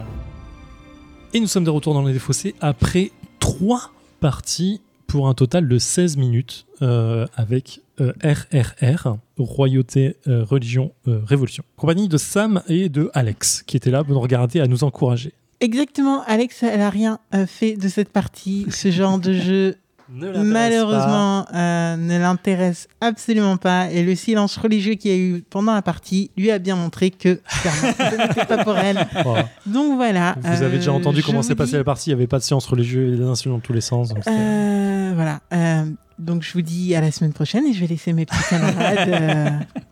Et 1.33 1.39
nous 1.41 1.47
sommes 1.47 1.65
de 1.65 1.69
retour 1.69 1.93
dans 1.93 2.01
les 2.03 2.13
défaussés 2.13 2.55
après 2.61 3.11
3 3.39 3.91
parties 4.21 4.81
pour 5.07 5.27
un 5.27 5.33
total 5.33 5.67
de 5.67 5.77
16 5.77 6.17
minutes 6.17 6.65
euh, 6.81 7.25
avec 7.35 7.81
euh, 7.99 8.13
RRR, 8.23 9.17
Royauté, 9.37 10.17
euh, 10.27 10.43
Religion, 10.43 10.91
euh, 11.07 11.21
Révolution. 11.25 11.63
Compagnie 11.77 12.07
de 12.07 12.17
Sam 12.17 12.61
et 12.67 12.89
de 12.89 13.09
Alex 13.13 13.63
qui 13.63 13.77
étaient 13.77 13.89
là 13.89 14.03
pour 14.03 14.13
nous 14.13 14.19
regarder, 14.19 14.59
à 14.59 14.67
nous 14.67 14.83
encourager. 14.83 15.33
Exactement, 15.59 16.21
Alex, 16.27 16.61
elle 16.61 16.81
a 16.81 16.89
rien 16.91 17.19
euh, 17.33 17.47
fait 17.47 17.77
de 17.77 17.87
cette 17.87 18.09
partie. 18.09 18.67
Ce 18.69 18.91
genre 18.91 19.17
de 19.17 19.33
jeu, 19.33 19.75
malheureusement, 20.09 21.45
euh, 21.53 21.95
ne 21.97 22.17
l'intéresse 22.19 22.87
absolument 23.01 23.57
pas. 23.57 23.91
Et 23.91 24.03
le 24.03 24.15
silence 24.15 24.57
religieux 24.57 24.95
qu'il 24.95 25.11
y 25.11 25.13
a 25.13 25.17
eu 25.17 25.43
pendant 25.49 25.73
la 25.73 25.81
partie 25.81 26.31
lui 26.37 26.51
a 26.51 26.59
bien 26.59 26.75
montré 26.75 27.09
que 27.11 27.39
clairement, 27.61 27.93
ce 28.11 28.27
n'était 28.27 28.45
pas 28.45 28.63
pour 28.63 28.77
elle. 28.77 29.05
Voilà. 29.23 29.49
Donc 29.65 29.95
voilà. 29.95 30.35
Vous 30.41 30.63
avez 30.63 30.77
déjà 30.77 30.91
euh, 30.91 30.95
entendu 30.95 31.23
comment 31.23 31.41
s'est 31.41 31.55
passée 31.55 31.71
dis- 31.71 31.77
la 31.77 31.83
partie, 31.83 32.09
il 32.09 32.13
n'y 32.13 32.19
avait 32.19 32.27
pas 32.27 32.39
de 32.39 32.43
science 32.43 32.65
religieuse 32.67 33.13
et 33.13 33.17
des 33.17 33.27
insultes 33.27 33.53
dans 33.53 33.59
tous 33.59 33.73
les 33.73 33.81
sens. 33.81 34.09
donc 34.09 34.25
Euh, 34.27 35.11
voilà. 35.15 35.39
Euh, 35.53 35.85
donc 36.19 36.41
je 36.41 36.51
vous 36.53 36.61
dis 36.63 36.95
à 36.95 37.01
la 37.01 37.11
semaine 37.11 37.33
prochaine 37.33 37.65
et 37.67 37.73
je 37.73 37.79
vais 37.79 37.87
laisser 37.87 38.11
mes 38.13 38.25
petits 38.25 38.43
camarades 38.49 39.07
euh, 39.07 39.49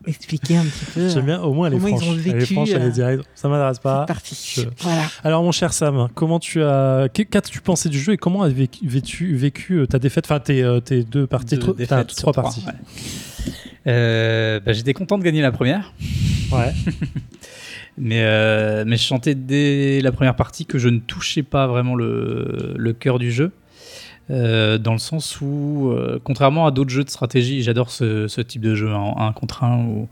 expliquer 0.08 0.58
un 0.58 0.64
petit 0.64 0.86
peu 0.94 1.10
J'aime 1.10 1.26
bien, 1.26 1.42
au 1.42 1.54
moins 1.54 1.68
elle 1.68 1.74
est 1.74 1.78
comment 1.78 1.88
ils 1.90 1.98
franche. 1.98 2.10
ont 2.10 2.14
elle 2.14 2.28
est 2.28 2.34
vécu, 2.40 2.54
franche, 2.54 2.70
elle 2.72 2.82
est 2.82 2.86
euh, 2.86 2.90
directe. 2.92 3.24
Ça 3.36 3.48
m'intéresse 3.50 3.80
pas. 3.80 4.06
partie. 4.06 4.54
je- 4.62 4.62
Voilà. 4.84 5.04
Alors 5.24 5.44
mon 5.44 5.52
cher 5.52 5.74
Sam, 5.74 6.08
comment 6.14 6.40
tu 6.40 6.62
as, 6.64 7.08
qu'as-tu 7.14 7.62
pensé 7.62 7.90
du 7.90 8.00
jeu 8.00 8.14
et 8.14 8.18
comment 8.18 8.44
as 8.44 8.50
vécu, 8.50 8.88
vécu, 8.88 9.36
vécu, 9.36 9.74
euh, 9.80 9.86
ta 9.88 10.00
défaite, 10.00 10.26
enfin 10.26 10.40
tes, 10.40 10.64
euh, 10.64 10.80
tes 10.80 11.04
deux 11.04 11.28
parties, 11.28 11.56
Deux 11.56 11.62
tro- 11.62 11.74
défaites 11.74 12.08
t'as 12.08 12.14
sur 12.14 12.16
trois 12.22 12.34
trois, 12.34 12.44
parties. 12.44 12.64
ouais. 12.66 12.74
Euh, 13.88 14.60
bah, 14.66 14.74
J'étais 14.74 14.94
content 14.94 15.18
de 15.18 15.24
gagner 15.24 15.42
la 15.42 15.52
première, 15.52 15.94
Ouais. 16.52 16.72
mais, 17.98 18.22
euh, 18.24 18.84
mais 18.88 18.98
je 18.98 19.04
sentais 19.04 19.36
dès 19.36 20.02
la 20.02 20.12
première 20.12 20.36
partie 20.36 20.66
que 20.66 20.78
je 20.80 20.90
ne 20.90 21.00
touchais 21.00 21.44
pas 21.44 21.68
vraiment 21.68 21.96
le, 21.96 22.74
le 22.78 22.94
cœur 22.94 23.20
du 23.20 23.32
jeu. 23.32 23.52
Euh, 24.32 24.78
dans 24.80 24.94
le 24.94 24.98
sens 24.98 25.40
où, 25.42 25.92
euh, 25.92 26.20
contrairement 26.24 26.66
à 26.66 26.72
d'autres 26.72 26.90
jeux 26.90 27.04
de 27.04 27.10
stratégie, 27.10 27.62
j'adore 27.62 27.92
ce, 27.92 28.28
ce 28.28 28.42
type 28.42 28.62
de 28.62 28.74
jeu 28.74 28.92
en 28.92 29.20
un 29.20 29.32
contre 29.34 29.64
un 29.64 29.86
où, 29.86 30.08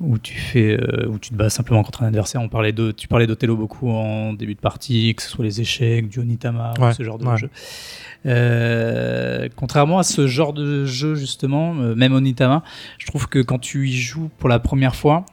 où 0.00 0.18
tu 0.18 0.34
fais, 0.34 0.80
euh, 0.80 1.08
où 1.08 1.18
tu 1.18 1.30
te 1.30 1.34
bats 1.34 1.50
simplement 1.50 1.82
contre 1.82 2.04
un 2.04 2.06
adversaire. 2.06 2.40
On 2.40 2.48
parlait 2.48 2.72
de, 2.72 2.92
tu 2.92 3.08
parlais 3.08 3.26
d'Othello 3.26 3.56
beaucoup 3.56 3.90
en 3.90 4.32
début 4.32 4.54
de 4.54 4.60
partie, 4.60 5.12
que 5.16 5.22
ce 5.22 5.28
soit 5.28 5.44
les 5.44 5.60
échecs, 5.60 6.08
du 6.08 6.20
Onitama, 6.20 6.72
ou 6.78 6.92
ce 6.92 7.02
genre 7.02 7.18
de 7.18 7.26
ouais. 7.26 7.36
jeu. 7.36 7.50
Contrairement 9.56 9.98
à 9.98 10.04
ce 10.04 10.28
genre 10.28 10.52
de 10.52 10.84
jeu 10.84 11.16
justement, 11.16 11.74
même 11.74 12.14
Onitama, 12.14 12.62
je 12.98 13.06
trouve 13.06 13.28
que 13.28 13.40
quand 13.40 13.58
tu 13.58 13.88
y 13.88 13.92
joues 13.92 14.30
pour 14.38 14.48
la 14.48 14.60
première 14.60 14.94
fois, 14.94 15.26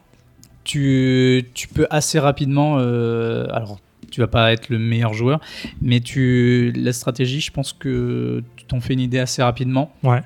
tu, 0.64 1.48
tu 1.54 1.68
peux 1.68 1.88
assez 1.92 2.20
rapidement, 2.20 2.78
alors 2.78 3.80
tu 4.10 4.20
vas 4.22 4.28
pas 4.28 4.52
être 4.54 4.70
le 4.70 4.80
meilleur 4.80 5.14
joueur, 5.14 5.40
mais 5.82 6.00
tu 6.00 6.72
la 6.76 6.94
stratégie, 6.94 7.42
je 7.42 7.52
pense 7.52 7.74
que 7.74 8.44
tu 8.56 8.66
t'en 8.66 8.80
fais 8.80 8.94
une 8.94 9.00
idée 9.00 9.20
assez 9.20 9.42
rapidement. 9.44 9.94
Ouais. 10.04 10.22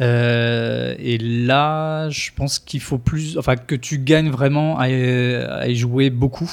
Euh, 0.00 0.94
et 0.98 1.18
là, 1.18 2.08
je 2.10 2.30
pense 2.34 2.58
qu'il 2.58 2.80
faut 2.80 2.98
plus, 2.98 3.36
enfin 3.38 3.56
que 3.56 3.74
tu 3.74 3.98
gagnes 3.98 4.30
vraiment 4.30 4.78
à, 4.78 4.88
y- 4.88 5.34
à 5.34 5.68
y 5.68 5.76
jouer 5.76 6.10
beaucoup 6.10 6.50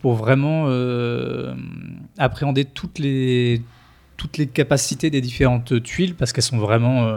pour 0.00 0.14
vraiment 0.14 0.64
euh, 0.68 1.52
appréhender 2.18 2.64
toutes 2.64 2.98
les 2.98 3.60
toutes 4.16 4.36
les 4.38 4.46
capacités 4.46 5.08
des 5.10 5.20
différentes 5.22 5.82
tuiles 5.82 6.14
parce 6.14 6.32
qu'elles 6.32 6.44
sont 6.44 6.58
vraiment 6.58 7.08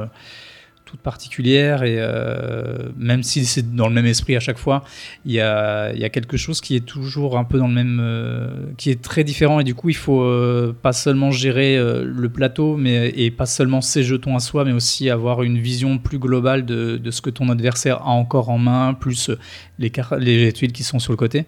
toutes 0.94 1.02
particulières 1.02 1.82
et 1.82 1.96
euh, 1.98 2.90
même 2.98 3.24
si 3.24 3.46
c'est 3.46 3.76
dans 3.76 3.88
le 3.88 3.96
même 3.96 4.06
esprit 4.06 4.36
à 4.36 4.40
chaque 4.40 4.60
fois, 4.60 4.84
il 5.26 5.32
y 5.32 5.42
a, 5.42 5.92
il 5.92 6.00
y 6.00 6.04
a 6.04 6.10
quelque 6.10 6.38
chose 6.38 6.62
qui 6.62 6.76
est 6.76 6.86
toujours 6.86 7.36
un 7.36 7.46
peu 7.46 7.58
dans 7.58 7.68
le 7.68 7.74
même, 7.74 8.00
euh, 8.00 8.68
qui 8.78 8.92
est 8.92 9.02
très 9.02 9.24
différent 9.24 9.60
et 9.60 9.64
du 9.64 9.74
coup 9.74 9.90
il 9.90 9.96
faut 9.96 10.22
euh, 10.22 10.76
pas 10.80 10.94
seulement 10.94 11.32
gérer 11.32 11.80
le 11.80 12.30
plateau 12.30 12.78
mais 12.78 13.10
et 13.16 13.32
pas 13.32 13.48
seulement 13.48 13.82
ses 13.82 14.04
jetons 14.04 14.36
à 14.36 14.40
soi 14.40 14.66
mais 14.66 14.72
aussi 14.72 15.10
avoir 15.10 15.42
une 15.42 15.58
vision 15.58 15.98
plus 15.98 16.20
globale 16.20 16.64
de, 16.64 16.98
de 16.98 17.12
ce 17.12 17.22
que 17.22 17.32
ton 17.32 17.50
adversaire 17.50 18.04
a 18.04 18.10
encore 18.12 18.50
en 18.50 18.60
main 18.60 18.94
plus 18.94 19.32
les, 19.80 19.92
les 20.20 20.54
tuiles 20.54 20.74
qui 20.74 20.84
sont 20.84 21.00
sur 21.00 21.12
le 21.12 21.18
côté. 21.18 21.48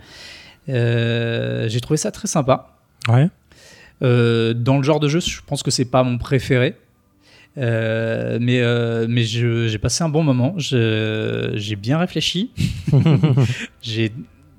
J'ai 0.67 1.81
trouvé 1.81 1.97
ça 1.97 2.09
très 2.09 2.27
sympa. 2.27 2.69
Ouais. 3.07 3.29
Dans 4.01 4.77
le 4.77 4.83
genre 4.83 4.99
de 4.99 5.07
jeu, 5.07 5.19
je 5.19 5.41
pense 5.45 5.61
que 5.61 5.69
c'est 5.69 5.85
pas 5.85 6.01
mon 6.01 6.17
préféré. 6.17 6.75
Euh, 7.57 8.37
mais 8.41 8.59
euh, 8.59 9.05
mais 9.09 9.23
j'ai 9.23 9.77
passé 9.77 10.03
un 10.03 10.09
bon 10.09 10.23
moment. 10.23 10.55
J'ai 10.57 11.75
bien 11.75 11.97
réfléchi. 11.97 12.51
j'ai 13.81 14.11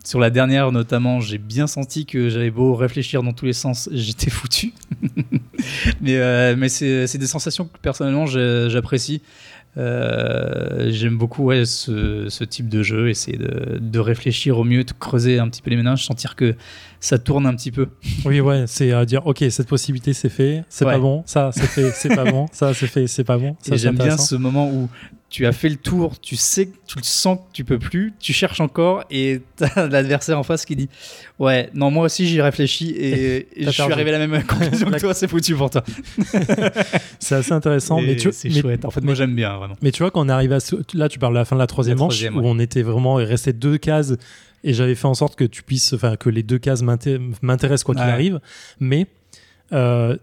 sur 0.04 0.20
la 0.20 0.30
dernière 0.30 0.70
notamment, 0.70 1.20
j'ai 1.20 1.38
bien 1.38 1.66
senti 1.66 2.06
que 2.06 2.28
j'avais 2.28 2.52
beau 2.52 2.76
réfléchir 2.76 3.24
dans 3.24 3.32
tous 3.32 3.44
les 3.44 3.52
sens, 3.52 3.88
j'étais 3.92 4.30
foutu. 4.30 4.72
mais 6.00 6.16
euh, 6.16 6.54
mais 6.56 6.68
c'est 6.68 7.18
des 7.18 7.26
sensations 7.26 7.64
que 7.64 7.78
personnellement 7.78 8.26
j'apprécie. 8.26 9.22
Euh, 9.76 10.90
J'aime 10.90 11.18
beaucoup 11.18 11.44
ouais, 11.44 11.64
ce, 11.66 12.28
ce, 12.28 12.44
type 12.44 12.68
de 12.68 12.82
jeu, 12.82 13.10
essayer 13.10 13.36
de, 13.36 13.78
de, 13.78 13.98
réfléchir 13.98 14.58
au 14.58 14.64
mieux, 14.64 14.84
de 14.84 14.92
creuser 14.92 15.38
un 15.38 15.48
petit 15.48 15.60
peu 15.60 15.70
les 15.70 15.76
ménages, 15.76 16.06
sentir 16.06 16.34
que 16.34 16.54
ça 17.00 17.18
tourne 17.18 17.46
un 17.46 17.54
petit 17.54 17.72
peu. 17.72 17.88
Oui, 18.24 18.40
ouais, 18.40 18.64
c'est 18.66 18.92
à 18.92 19.04
dire, 19.04 19.26
ok, 19.26 19.44
cette 19.50 19.68
possibilité 19.68 20.14
c'est 20.14 20.30
fait, 20.30 20.64
c'est 20.68 20.84
ouais. 20.86 20.92
pas 20.92 20.98
bon, 20.98 21.22
ça 21.26 21.50
c'est 21.52 21.66
fait, 21.66 21.90
c'est 21.90 22.14
pas 22.14 22.24
bon, 22.24 22.46
ça 22.52 22.72
c'est 22.72 22.86
fait, 22.86 23.06
c'est 23.06 23.24
pas 23.24 23.36
bon. 23.36 23.56
Et 23.70 23.76
j'aime 23.76 23.96
bien 23.96 24.16
ce 24.16 24.34
moment 24.34 24.70
où 24.70 24.88
tu 25.28 25.44
as 25.44 25.52
fait 25.52 25.68
le 25.68 25.76
tour, 25.76 26.20
tu 26.20 26.36
sais, 26.36 26.70
tu 26.86 26.98
le 26.98 27.04
sens 27.04 27.38
que 27.38 27.52
tu 27.52 27.64
peux 27.64 27.78
plus, 27.78 28.14
tu 28.20 28.32
cherches 28.32 28.60
encore 28.60 29.04
et 29.10 29.40
t'as 29.56 29.88
l'adversaire 29.88 30.38
en 30.38 30.42
face 30.42 30.64
qui 30.64 30.76
dit 30.76 30.88
Ouais, 31.38 31.68
non, 31.74 31.90
moi 31.90 32.06
aussi 32.06 32.26
j'y 32.26 32.40
réfléchis 32.40 32.90
et, 32.90 33.48
et 33.60 33.64
je 33.64 33.70
suis 33.70 33.82
arrivé 33.82 34.14
à 34.14 34.18
la 34.18 34.26
même 34.26 34.42
conclusion 34.46 34.90
que 34.90 35.00
toi, 35.00 35.14
c'est 35.14 35.28
foutu 35.28 35.54
pour 35.54 35.70
toi. 35.70 35.82
c'est 37.18 37.34
assez 37.34 37.52
intéressant, 37.52 38.00
mais 38.00 38.16
tu 38.16 38.30
c'est 38.32 38.50
chouette. 38.50 38.84
En 38.84 38.90
fait, 38.90 39.02
moi 39.02 39.14
j'aime 39.14 39.34
bien 39.34 39.56
vraiment. 39.56 39.76
Mais 39.82 39.90
tu 39.90 40.02
vois, 40.02 40.10
quand 40.10 40.24
on 40.24 40.28
arrive 40.28 40.52
à 40.52 40.58
là, 40.94 41.08
tu 41.08 41.18
parles 41.18 41.34
de 41.34 41.38
la 41.38 41.44
fin 41.44 41.56
de 41.56 41.60
la 41.60 41.66
troisième, 41.66 41.96
la 41.96 41.98
troisième 41.98 42.34
manche 42.34 42.42
ouais. 42.42 42.48
où 42.48 42.52
on 42.52 42.58
était 42.58 42.82
vraiment 42.82 43.14
resté 43.14 43.52
deux 43.52 43.78
cases 43.78 44.14
et 44.64 44.72
j'avais 44.74 44.94
fait 44.94 45.06
en 45.06 45.14
sorte 45.14 45.36
que 45.36 45.44
tu 45.44 45.62
puisses, 45.62 45.92
enfin, 45.92 46.16
que 46.16 46.28
les 46.28 46.42
deux 46.42 46.58
cases 46.58 46.82
m'intéressent 46.82 47.84
quoi 47.84 47.94
qu'il 47.94 48.04
ouais. 48.04 48.10
arrive, 48.10 48.40
mais 48.80 49.06
euh, 49.72 50.16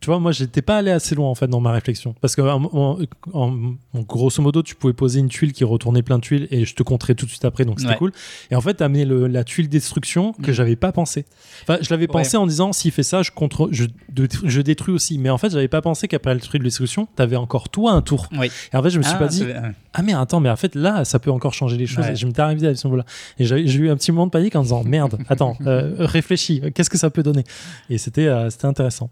tu 0.00 0.06
vois, 0.06 0.18
moi, 0.18 0.32
j'étais 0.32 0.62
pas 0.62 0.78
allé 0.78 0.90
assez 0.90 1.14
loin 1.14 1.28
en 1.28 1.34
fait 1.34 1.46
dans 1.46 1.60
ma 1.60 1.72
réflexion, 1.72 2.14
parce 2.20 2.34
que 2.34 2.40
en, 2.42 2.64
en, 2.72 2.98
en, 3.34 4.00
grosso 4.00 4.42
modo, 4.42 4.62
tu 4.62 4.74
pouvais 4.74 4.92
poser 4.94 5.20
une 5.20 5.28
tuile 5.28 5.52
qui 5.52 5.62
retournait 5.64 6.02
plein 6.02 6.16
de 6.16 6.22
tuiles 6.22 6.48
et 6.50 6.64
je 6.64 6.74
te 6.74 6.82
compterais 6.82 7.14
tout 7.14 7.26
de 7.26 7.30
suite 7.30 7.44
après, 7.44 7.64
donc 7.64 7.80
c'était 7.80 7.92
Ouais. 7.92 7.98
cool. 7.98 8.12
Et 8.50 8.54
en 8.56 8.60
fait, 8.60 8.74
t'as 8.74 8.86
amené 8.86 9.04
le- 9.04 9.26
la 9.26 9.44
tuile 9.44 9.68
destruction 9.68 10.32
que 10.32 10.50
Mm. 10.50 10.54
j'avais 10.54 10.76
pas 10.76 10.90
pensé. 10.92 11.26
Enfin, 11.62 11.78
je 11.82 11.90
l'avais 11.90 12.02
Ouais. 12.04 12.06
pensé 12.08 12.36
en 12.36 12.46
disant 12.46 12.72
s'il 12.72 12.92
fait 12.92 13.02
ça, 13.02 13.22
je 13.22 13.30
contre, 13.30 13.68
je, 13.72 13.84
de- 14.08 14.28
je 14.44 14.60
détruis 14.62 14.94
aussi. 14.94 15.18
Mais 15.18 15.28
en 15.30 15.38
fait, 15.38 15.50
j'avais 15.50 15.68
pas 15.68 15.82
pensé 15.82 16.08
qu'après 16.08 16.32
le 16.34 16.40
truc 16.40 16.60
de 16.60 16.64
destruction, 16.66 17.06
t'avais 17.16 17.36
encore 17.36 17.68
toi 17.68 17.92
un 17.92 18.02
tour. 18.02 18.28
Oui. 18.38 18.50
Et 18.72 18.76
en 18.76 18.82
fait, 18.82 18.90
je 18.90 18.98
me 18.98 19.02
suis 19.02 19.12
Ah, 19.14 19.18
pas 19.18 19.28
dit 19.28 19.44
ah 19.92 20.02
mais 20.02 20.14
attends, 20.14 20.40
mais 20.40 20.48
en 20.50 20.56
fait 20.56 20.74
là, 20.76 21.04
ça 21.04 21.18
peut 21.18 21.30
encore 21.30 21.52
changer 21.52 21.76
les 21.76 21.86
choses. 21.86 22.04
Ouais. 22.06 22.12
Et 22.12 22.16
je 22.16 22.26
m'étais 22.26 22.40
arrivé 22.40 22.66
à 22.68 22.74
ce 22.74 22.86
niveau-là. 22.86 23.04
Et 23.38 23.44
j'ai 23.44 23.58
eu 23.58 23.90
un 23.90 23.96
petit 23.96 24.12
moment 24.12 24.26
de 24.26 24.30
panique 24.30 24.56
en 24.56 24.62
disant 24.62 24.82
merde, 24.84 25.18
attends, 25.28 25.56
euh, 25.66 25.94
réfléchis, 25.98 26.62
qu'est-ce 26.74 26.88
que 26.90 26.96
ça 26.98 27.10
peut 27.10 27.22
donner? 27.22 27.44
Et 27.90 27.98
c'était 27.98 28.26
euh, 28.28 28.48
c'était 28.50 28.66
intéressant. 28.66 29.10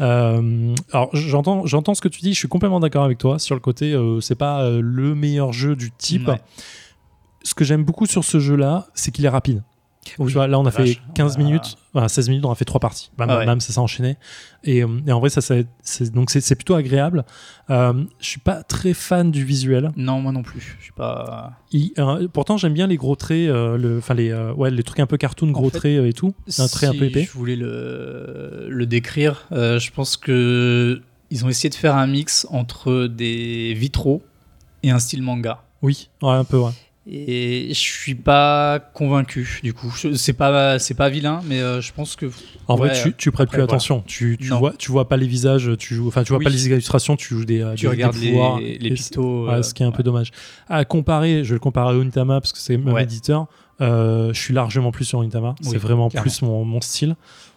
Euh, 0.00 0.74
alors 0.92 1.10
j'entends 1.14 1.66
j'entends 1.66 1.94
ce 1.94 2.00
que 2.00 2.08
tu 2.08 2.20
dis, 2.20 2.32
je 2.32 2.38
suis 2.38 2.48
complètement 2.48 2.80
d'accord 2.80 3.04
avec 3.04 3.18
toi 3.18 3.38
sur 3.38 3.54
le 3.54 3.60
côté 3.60 3.92
euh, 3.92 4.20
c'est 4.20 4.34
pas 4.34 4.62
euh, 4.62 4.80
le 4.82 5.14
meilleur 5.14 5.52
jeu 5.52 5.76
du 5.76 5.90
type. 5.90 6.28
Ouais. 6.28 6.40
Ce 7.42 7.54
que 7.54 7.64
j'aime 7.64 7.84
beaucoup 7.84 8.06
sur 8.06 8.24
ce 8.24 8.38
jeu-là, 8.38 8.86
c'est 8.94 9.10
qu'il 9.10 9.24
est 9.24 9.30
rapide. 9.30 9.62
Oui, 10.18 10.28
Tu 10.28 10.32
vois, 10.34 10.46
là, 10.46 10.58
on 10.58 10.64
a 10.64 10.70
fait 10.70 10.84
vache. 10.84 11.02
15 11.14 11.34
Ah. 11.36 11.42
minutes, 11.42 11.76
voilà, 11.92 12.08
16 12.08 12.30
minutes, 12.30 12.44
on 12.46 12.50
a 12.50 12.54
fait 12.54 12.64
trois 12.64 12.80
parties. 12.80 13.10
Bam, 13.18 13.28
Ah 13.28 13.34
bam, 13.34 13.38
ouais. 13.40 13.46
bam, 13.46 13.60
ça 13.60 13.72
s'est 13.72 13.78
enchaîné. 13.78 14.16
Et, 14.64 14.82
euh, 14.82 14.88
et 15.06 15.12
en 15.12 15.20
vrai, 15.20 15.28
ça, 15.28 15.42
ça 15.42 15.56
c'est, 15.82 16.10
donc 16.12 16.30
c'est, 16.30 16.40
c'est 16.40 16.54
plutôt 16.54 16.74
agréable. 16.74 17.24
Euh, 17.68 18.04
je 18.18 18.26
suis 18.26 18.40
pas 18.40 18.62
très 18.62 18.94
fan 18.94 19.30
du 19.30 19.44
visuel. 19.44 19.90
Non, 19.96 20.20
moi 20.22 20.32
non 20.32 20.42
plus. 20.42 20.76
Je 20.78 20.84
suis 20.84 20.92
pas. 20.92 21.52
Il- 21.70 21.92
euh, 21.98 22.28
pourtant, 22.32 22.56
j'aime 22.56 22.72
bien 22.72 22.86
les 22.86 22.96
gros 22.96 23.14
traits, 23.14 23.50
euh, 23.50 23.76
le, 23.76 24.00
les, 24.14 24.30
euh, 24.30 24.54
ouais, 24.54 24.70
les 24.70 24.82
trucs 24.82 25.00
un 25.00 25.06
peu 25.06 25.18
cartoon, 25.18 25.50
gros 25.50 25.68
fait, 25.70 25.78
traits 25.78 25.98
euh, 26.00 26.08
et 26.08 26.12
tout. 26.14 26.34
Un 26.58 26.66
trait 26.68 26.86
un 26.86 26.92
peu 26.94 27.04
épais. 27.04 27.24
Je 27.24 27.32
voulais 27.32 27.56
le, 27.56 28.66
le 28.70 28.86
décrire. 28.86 29.46
Euh, 29.52 29.78
je 29.78 29.90
pense 29.92 30.16
que 30.16 31.02
ils 31.30 31.44
ont 31.44 31.48
essayé 31.50 31.68
de 31.68 31.74
faire 31.74 31.94
un 31.96 32.06
mix 32.06 32.46
entre 32.50 33.06
des 33.06 33.74
vitraux 33.74 34.22
et 34.82 34.90
un 34.90 34.98
style 34.98 35.22
manga. 35.22 35.62
Oui, 35.82 36.08
ouais, 36.22 36.30
un 36.32 36.44
peu, 36.44 36.58
ouais. 36.58 36.72
Et 37.06 37.68
je 37.70 37.78
suis 37.78 38.14
pas 38.14 38.78
convaincu 38.78 39.60
du 39.62 39.72
coup. 39.72 39.92
C'est 40.14 40.34
pas 40.34 40.78
c'est 40.78 40.94
pas 40.94 41.08
vilain, 41.08 41.40
mais 41.46 41.60
euh, 41.60 41.80
je 41.80 41.92
pense 41.92 42.14
que 42.14 42.26
En 42.68 42.74
Ouais, 42.78 42.88
vrai, 42.90 43.02
tu, 43.02 43.14
tu 43.16 43.30
prêtes 43.32 43.48
plus 43.48 43.56
voilà. 43.56 43.72
attention. 43.72 44.04
Tu, 44.06 44.36
tu 44.38 44.48
vois, 44.48 44.74
tu 44.78 44.92
vois 44.92 45.08
pas 45.08 45.16
les 45.16 45.26
visages, 45.26 45.70
tu 45.78 45.94
joues, 45.94 46.08
enfin, 46.08 46.22
tu 46.24 46.28
vois 46.28 46.38
Oui. 46.38 46.44
pas 46.44 46.50
les 46.50 46.66
illustrations, 46.66 47.16
tu 47.16 47.34
joues 47.34 47.44
des, 47.46 47.66
tu 47.74 47.82
des- 47.86 47.88
regardes 47.88 48.16
des 48.18 48.28
pouvoirs. 48.28 48.60
les, 48.60 48.76
les. 48.78 48.90
Ouais, 48.90 49.54
euh, 49.54 49.62
ce 49.62 49.72
qui 49.72 49.82
est 49.82 49.86
un 49.86 49.92
peu 49.92 50.02
dommage. 50.02 50.30
À 50.68 50.84
comparer, 50.84 51.42
je 51.42 51.48
vais 51.48 51.54
le 51.54 51.58
comparer 51.60 51.94
à 51.96 51.98
Unitama 51.98 52.40
parce 52.40 52.52
que 52.52 52.58
c'est 52.58 52.76
Ouais. 52.76 53.02
éditeur. 53.02 53.46
euh, 53.80 54.32
je 54.34 54.38
suis 54.40 54.52
largement 54.52 54.92
plus 54.92 55.06
sur 55.06 55.22
Unitama. 55.22 55.54
Oui, 55.62 55.68
c'est 55.72 55.78
vraiment 55.78 56.10
plus 56.10 56.42
mon, 56.42 56.64
mon 56.66 56.82
style. 56.82 57.16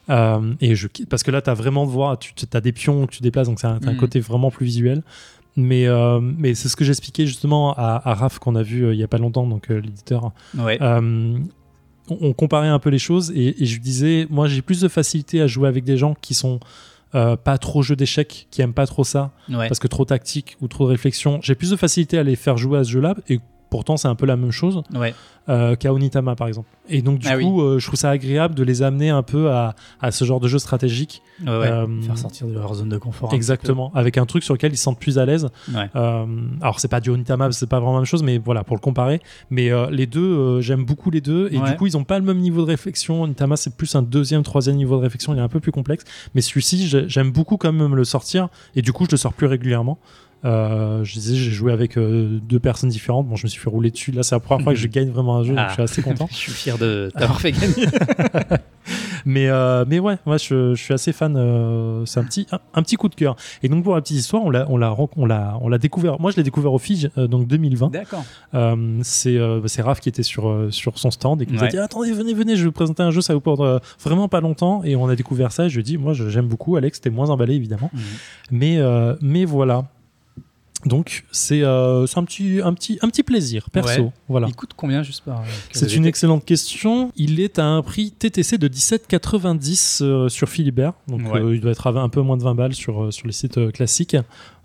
Et 0.09 0.75
je, 0.75 0.87
parce 1.09 1.21
que 1.21 1.31
là, 1.31 1.41
tu 1.41 1.49
as 1.49 1.53
vraiment 1.53 1.85
de 1.85 1.91
voir, 1.91 2.17
tu 2.17 2.33
as 2.53 2.61
des 2.61 2.71
pions 2.71 3.05
que 3.07 3.11
tu 3.15 3.21
déplaces, 3.21 3.47
donc 3.49 3.59
c'est 3.59 3.67
un, 3.67 3.79
un 3.85 3.91
Mhm. 3.91 3.97
côté 3.97 4.19
vraiment 4.21 4.49
plus 4.51 4.65
visuel. 4.65 5.03
Mais, 5.55 5.87
euh, 5.87 6.19
mais 6.19 6.55
c'est 6.55 6.67
ce 6.67 6.75
que 6.75 6.83
j'expliquais 6.83 7.25
justement 7.27 7.73
à, 7.73 8.01
à 8.03 8.13
Raph 8.15 8.39
qu'on 8.39 8.55
a 8.55 8.63
vu 8.63 8.85
euh, 8.85 8.93
il 8.93 8.99
y 8.99 9.03
a 9.03 9.07
pas 9.07 9.19
longtemps, 9.19 9.45
donc 9.45 9.69
euh, 9.69 9.79
l'éditeur. 9.79 10.31
Ouais. 10.57 10.79
On, 10.81 11.43
on 12.09 12.33
comparait 12.33 12.67
un 12.67 12.79
peu 12.79 12.89
les 12.89 12.99
choses 12.99 13.31
et, 13.35 13.61
et 13.61 13.65
je 13.65 13.75
lui 13.75 13.81
disais, 13.81 14.27
moi 14.29 14.47
j'ai 14.47 14.61
plus 14.61 14.81
de 14.81 14.87
facilité 14.87 15.41
à 15.41 15.47
jouer 15.47 15.67
avec 15.67 15.83
des 15.83 15.95
gens 15.95 16.15
qui 16.19 16.33
sont 16.33 16.59
pas 17.13 17.57
trop 17.59 17.83
jeux 17.83 17.95
d'échecs, 17.95 18.47
qui 18.49 18.63
aiment 18.63 18.73
pas 18.73 18.87
trop 18.87 19.03
ça, 19.03 19.31
ouais. 19.47 19.67
parce 19.67 19.77
que 19.77 19.87
trop 19.87 20.03
tactique 20.03 20.57
ou 20.61 20.67
trop 20.67 20.85
de 20.85 20.89
réflexion. 20.89 21.39
J'ai 21.43 21.53
plus 21.53 21.69
de 21.69 21.75
facilité 21.75 22.17
à 22.17 22.23
les 22.23 22.35
faire 22.35 22.57
jouer 22.57 22.79
à 22.79 22.83
ce 22.83 22.89
jeu-là 22.89 23.13
et 23.29 23.39
pourtant 23.73 23.97
c'est 23.97 24.07
un 24.07 24.13
peu 24.13 24.27
la 24.27 24.35
même 24.37 24.51
chose 24.51 24.83
Ouais. 24.93 25.15
euh, 25.49 25.75
qu'à 25.75 25.91
Onitama 25.91 26.35
par 26.35 26.47
exemple. 26.47 26.69
Et 26.89 27.01
donc 27.01 27.17
du 27.17 27.27
Ah 27.27 27.39
coup, 27.39 27.59
euh, 27.63 27.79
je 27.79 27.87
trouve 27.87 27.97
ça 27.97 28.11
agréable 28.11 28.53
de 28.53 28.61
les 28.63 28.83
amener 28.83 29.09
un 29.09 29.23
peu 29.23 29.49
à, 29.49 29.73
à 29.99 30.11
ce 30.11 30.25
genre 30.25 30.39
de 30.39 30.47
jeu 30.47 30.59
stratégique. 30.59 31.23
Ouais, 31.41 31.49
ouais. 31.49 31.67
Euh, 31.71 32.01
Faire 32.03 32.17
sortir 32.19 32.45
de 32.45 32.53
leur 32.53 32.71
zone 32.75 32.89
de 32.89 32.99
confort. 32.99 33.31
un 33.33 33.35
Exactement, 33.35 33.91
avec 33.95 34.19
un 34.19 34.27
truc 34.27 34.43
sur 34.43 34.53
lequel 34.53 34.73
ils 34.73 34.77
se 34.77 34.83
sentent 34.83 34.99
plus 34.99 35.17
à 35.17 35.25
l'aise. 35.25 35.47
Euh, 35.95 36.25
alors 36.61 36.79
c'est 36.79 36.87
pas 36.87 36.99
du 36.99 37.09
Onitama, 37.09 37.51
c'est 37.51 37.65
pas 37.67 37.79
vraiment 37.79 37.93
la 37.93 37.99
même 37.99 38.05
chose, 38.05 38.21
mais 38.21 38.37
voilà 38.37 38.63
pour 38.63 38.75
le 38.75 38.81
comparer. 38.81 39.21
Mais 39.49 39.71
euh, 39.71 39.89
les 39.89 40.05
deux, 40.05 40.21
euh, 40.21 40.61
j'aime 40.61 40.85
beaucoup 40.85 41.09
les 41.09 41.21
deux, 41.21 41.49
et 41.51 41.57
Ouais. 41.57 41.71
du 41.71 41.75
coup 41.77 41.87
ils 41.87 41.97
ont 41.97 42.03
pas 42.03 42.19
le 42.19 42.25
même 42.25 42.37
niveau 42.39 42.61
de 42.61 42.67
réflexion. 42.67 43.23
Onitama 43.23 43.55
c'est 43.57 43.75
plus 43.75 43.95
un 43.95 44.03
deuxième, 44.03 44.43
troisième 44.43 44.75
niveau 44.75 44.97
de 44.97 45.01
réflexion, 45.01 45.33
il 45.33 45.39
est 45.39 45.41
un 45.41 45.47
peu 45.49 45.59
plus 45.59 45.71
complexe. 45.71 46.03
Mais 46.35 46.41
celui-ci, 46.41 46.85
j'ai- 46.87 47.09
j'aime 47.09 47.31
beaucoup 47.31 47.57
quand 47.57 47.73
même 47.73 47.95
le 47.95 48.03
sortir, 48.03 48.49
et 48.75 48.83
du 48.83 48.93
coup 48.93 49.05
je 49.05 49.11
le 49.11 49.17
sors 49.17 49.33
plus 49.33 49.47
régulièrement. 49.47 49.97
Euh, 50.45 51.03
je 51.03 51.13
disais, 51.13 51.35
j'ai 51.35 51.51
joué 51.51 51.71
avec 51.71 51.97
euh, 51.97 52.39
deux 52.43 52.59
personnes 52.59 52.89
différentes. 52.89 53.27
Bon, 53.27 53.35
je 53.35 53.45
me 53.45 53.49
suis 53.49 53.61
fait 53.61 53.69
rouler 53.69 53.91
dessus. 53.91 54.11
Là, 54.11 54.23
c'est 54.23 54.35
la 54.35 54.39
première 54.41 54.63
fois 54.63 54.73
que 54.73 54.79
je 54.79 54.87
gagne 54.87 55.09
vraiment 55.09 55.37
un 55.37 55.43
jeu, 55.43 55.49
donc 55.55 55.59
Ah. 55.59 55.67
je 55.69 55.73
suis 55.73 55.83
assez 55.83 56.01
content. 56.01 56.27
Je 56.31 56.35
suis 56.35 56.51
fier 56.51 56.77
de 56.77 57.11
t'avoir 57.17 57.39
fait 57.39 57.51
gagner. 57.51 57.87
Mais, 59.25 59.47
euh, 59.47 59.85
mais 59.87 59.99
ouais, 59.99 60.17
moi 60.25 60.35
je, 60.35 60.75
je 60.75 60.83
suis 60.83 60.93
assez 60.93 61.13
fan. 61.13 61.33
c'est 62.05 62.19
un 62.19 62.25
petit, 62.25 62.45
un, 62.51 62.59
un 62.73 62.83
petit 62.83 62.97
coup 62.97 63.07
de 63.07 63.15
cœur. 63.15 63.37
Et 63.61 63.69
donc 63.69 63.81
pour 63.85 63.95
la 63.95 64.01
petite 64.01 64.17
histoire, 64.17 64.43
on 64.43 64.49
l'a, 64.49 64.65
on 64.69 64.75
l'a, 64.75 64.89
ren- 64.89 65.07
on 65.15 65.25
l'a, 65.25 65.57
on 65.61 65.69
l'a 65.69 65.77
découvert. 65.77 66.19
Moi 66.19 66.31
je 66.31 66.35
l'ai 66.35 66.43
découvert 66.43 66.73
au 66.73 66.77
Fige, 66.77 67.09
donc 67.15 67.47
2020. 67.47 67.89
D'accord. 67.91 68.25
C'est, 69.03 69.39
c'est 69.67 69.81
Raph 69.81 70.01
qui 70.01 70.09
était 70.09 70.23
sur, 70.23 70.67
sur 70.71 70.99
son 70.99 71.09
stand 71.09 71.41
et 71.41 71.45
qui 71.45 71.53
nous 71.53 71.63
a 71.63 71.67
dit 71.67 71.77
attendez 71.77 72.11
venez 72.11 72.33
venez, 72.33 72.57
je 72.57 72.63
vais 72.63 72.65
vous 72.65 72.71
présenter 72.73 73.01
un 73.01 73.11
jeu, 73.11 73.21
ça 73.21 73.31
va 73.31 73.35
vous 73.35 73.41
prendre 73.41 73.79
vraiment 74.03 74.27
pas 74.27 74.41
longtemps. 74.41 74.83
Et 74.83 74.97
on 74.97 75.07
a 75.07 75.15
découvert 75.15 75.53
ça. 75.53 75.67
Et 75.67 75.69
je 75.69 75.75
lui 75.75 75.79
ai 75.81 75.83
dit 75.83 75.97
moi 75.97 76.11
j'aime 76.13 76.47
beaucoup. 76.47 76.75
Alex 76.75 76.97
était 76.97 77.09
moins 77.09 77.29
emballé 77.29 77.55
évidemment, 77.55 77.89
Mhm. 77.93 77.99
mais, 78.51 78.79
mais 79.21 79.45
voilà. 79.45 79.85
Donc 80.85 81.23
c'est, 81.31 81.63
euh, 81.63 82.05
c'est 82.07 82.17
un 82.17 82.23
petit, 82.25 82.59
un 82.63 82.73
petit, 82.73 82.99
un 83.01 83.07
petit 83.09 83.23
plaisir 83.23 83.69
perso. 83.71 84.01
Ouais. 84.03 84.11
Voilà. 84.29 84.47
Il 84.47 84.55
coûte 84.55 84.71
combien 84.75 85.03
juste 85.03 85.23
par. 85.23 85.41
euh, 85.41 85.43
C'est 85.71 85.95
une 85.95 86.05
excellente 86.05 86.43
question. 86.45 87.11
Il 87.15 87.39
est 87.39 87.59
à 87.59 87.65
un 87.65 87.81
prix 87.81 88.11
TTC 88.11 88.57
de 88.57 88.67
17,90 88.67 89.99
euh, 90.03 90.29
sur 90.29 90.49
Philibert. 90.49 90.93
Donc 91.07 91.21
Ouais. 91.33 91.39
euh, 91.41 91.55
il 91.55 91.61
doit 91.61 91.71
être 91.71 91.87
à 91.87 91.91
un 92.01 92.09
peu 92.09 92.21
moins 92.21 92.37
de 92.37 92.43
20 92.43 92.55
balles 92.55 92.73
sur, 92.73 93.11
sur 93.13 93.27
les 93.27 93.33
sites 93.33 93.71
classiques. 93.71 94.15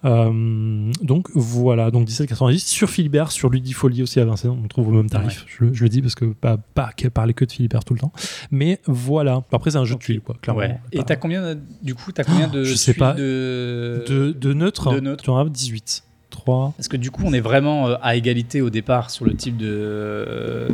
Donc 0.04 1.28
voilà, 1.34 1.90
donc 1.90 2.06
17,90 2.08 2.58
sur 2.58 2.88
Philibert, 2.90 3.32
sur 3.32 3.50
Ludifolie 3.50 4.02
aussi 4.02 4.20
à 4.20 4.25
Vincennes. 4.25 4.50
On 4.64 4.68
trouve 4.68 4.88
au 4.88 4.92
même 4.92 5.10
tarif. 5.10 5.44
Je, 5.48 5.64
le- 5.64 5.75
je 5.75 5.82
le 5.82 5.88
dis 5.88 6.02
parce 6.02 6.14
que 6.14 6.26
pas, 6.26 6.56
pas 6.56 6.90
que- 6.96 7.08
parler 7.08 7.34
que 7.34 7.44
de 7.44 7.52
Philibert 7.52 7.84
tout 7.84 7.94
le 7.94 8.00
temps. 8.00 8.12
Mais 8.50 8.80
voilà. 8.87 9.42
Après, 9.52 9.70
c'est 9.72 9.78
un 9.78 9.84
jeu 9.84 9.94
de 9.96 10.00
tuiles, 10.00 10.20
quoi, 10.20 10.37
clairement. 10.40 10.62
Et 10.92 11.02
t'as 11.02 11.16
combien 11.16 11.54
de- 11.54 11.60
du 11.82 11.94
coup 11.94 12.12
t'as 12.12 12.25
combien 12.25 12.48
de 12.48 12.64
je 12.64 12.75
sais 12.75 12.94
pas. 12.94 13.14
de 13.14 14.04
de, 14.08 14.32
de 14.32 14.52
neutre, 14.52 14.92
de 14.94 15.00
neutre. 15.00 15.25
tu 15.25 15.30
en 15.30 15.38
as 15.38 15.48
18. 15.48 16.04
3. 16.40 16.75
Parce 16.76 16.88
que 16.88 16.97
du 16.97 17.11
coup, 17.11 17.23
on 17.25 17.33
est 17.33 17.40
vraiment 17.40 17.88
euh, 17.88 17.95
à 18.02 18.16
égalité 18.16 18.61
au 18.62 18.71
départ 18.71 19.11
sur 19.11 19.25
le 19.25 19.35
type 19.35 19.57
de, 19.57 20.68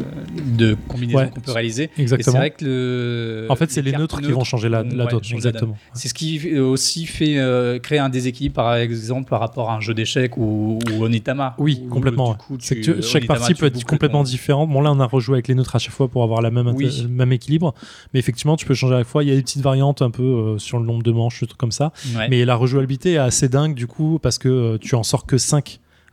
de 0.56 0.76
combinaison 0.88 1.18
Ouais. 1.18 1.30
qu'on 1.32 1.40
peut 1.40 1.52
réaliser. 1.52 1.84
Et 1.84 1.90
c'est 1.96 2.02
Exactement. 2.02 2.38
vrai 2.38 2.50
que 2.50 2.64
le. 2.64 3.46
En 3.50 3.56
fait, 3.56 3.70
c'est 3.70 3.82
les 3.82 3.92
neutres 3.92 4.20
qui 4.20 4.32
vont 4.32 4.44
changer 4.44 4.68
la, 4.68 4.82
la 4.82 5.04
ouais, 5.04 5.10
dot. 5.10 5.22
Exactement. 5.32 5.76
C'est 5.92 6.08
ce 6.08 6.14
qui 6.14 6.40
euh, 6.52 6.62
aussi 6.64 7.06
fait 7.06 7.38
euh, 7.38 7.78
créer 7.78 7.98
un 7.98 8.08
déséquilibre, 8.08 8.54
par 8.54 8.74
exemple, 8.76 9.28
par 9.28 9.40
rapport 9.40 9.70
à 9.70 9.76
un 9.76 9.80
jeu 9.80 9.94
d'échecs 9.94 10.36
ou, 10.36 10.78
ou 10.92 11.04
Onitama. 11.04 11.54
Oui, 11.58 11.82
Où, 11.84 11.88
complètement. 11.88 12.32
du 12.32 12.36
coup, 12.38 12.56
C'est 12.60 12.76
tu- 12.76 12.80
que 12.92 12.96
tu- 13.00 13.02
chaque 13.02 13.22
Onitama, 13.22 13.38
partie 13.38 13.54
peut 13.54 13.66
être 13.66 13.84
complètement 13.84 14.18
ton- 14.24 14.30
différente. 14.30 14.70
Bon, 14.70 14.80
là, 14.80 14.92
on 14.92 15.00
a 15.00 15.06
rejoué 15.06 15.34
avec 15.36 15.48
les 15.48 15.54
neutres 15.54 15.76
à 15.76 15.78
chaque 15.78 15.92
fois 15.94 16.08
pour 16.08 16.22
avoir 16.22 16.40
la 16.42 16.50
même, 16.50 16.66
inté- 16.66 16.74
Oui. 16.76 17.00
le 17.02 17.08
même 17.08 17.32
équilibre. 17.32 17.74
Mais 18.12 18.20
effectivement, 18.20 18.56
tu 18.56 18.66
peux 18.66 18.74
changer 18.74 18.94
à 18.94 18.98
chaque 18.98 19.06
fois. 19.06 19.22
Il 19.24 19.28
y 19.28 19.32
a 19.32 19.36
des 19.36 19.42
petites 19.42 19.62
variantes 19.62 20.02
un 20.02 20.10
peu 20.10 20.22
euh, 20.22 20.58
sur 20.58 20.78
le 20.78 20.84
nombre 20.86 21.02
de 21.02 21.12
manches, 21.12 21.40
des 21.40 21.46
trucs 21.46 21.58
comme 21.58 21.72
ça. 21.72 21.92
Ouais. 22.16 22.28
Mais 22.28 22.44
la 22.44 22.56
rejouabilité 22.56 23.12
est 23.12 23.16
assez 23.18 23.48
dingue 23.48 23.74
du 23.74 23.86
coup 23.86 24.18
parce 24.22 24.38
que 24.38 24.48
euh, 24.48 24.78
tu 24.78 24.94
en 24.94 25.02
sors 25.02 25.26
que 25.26 25.38
5 25.38 25.53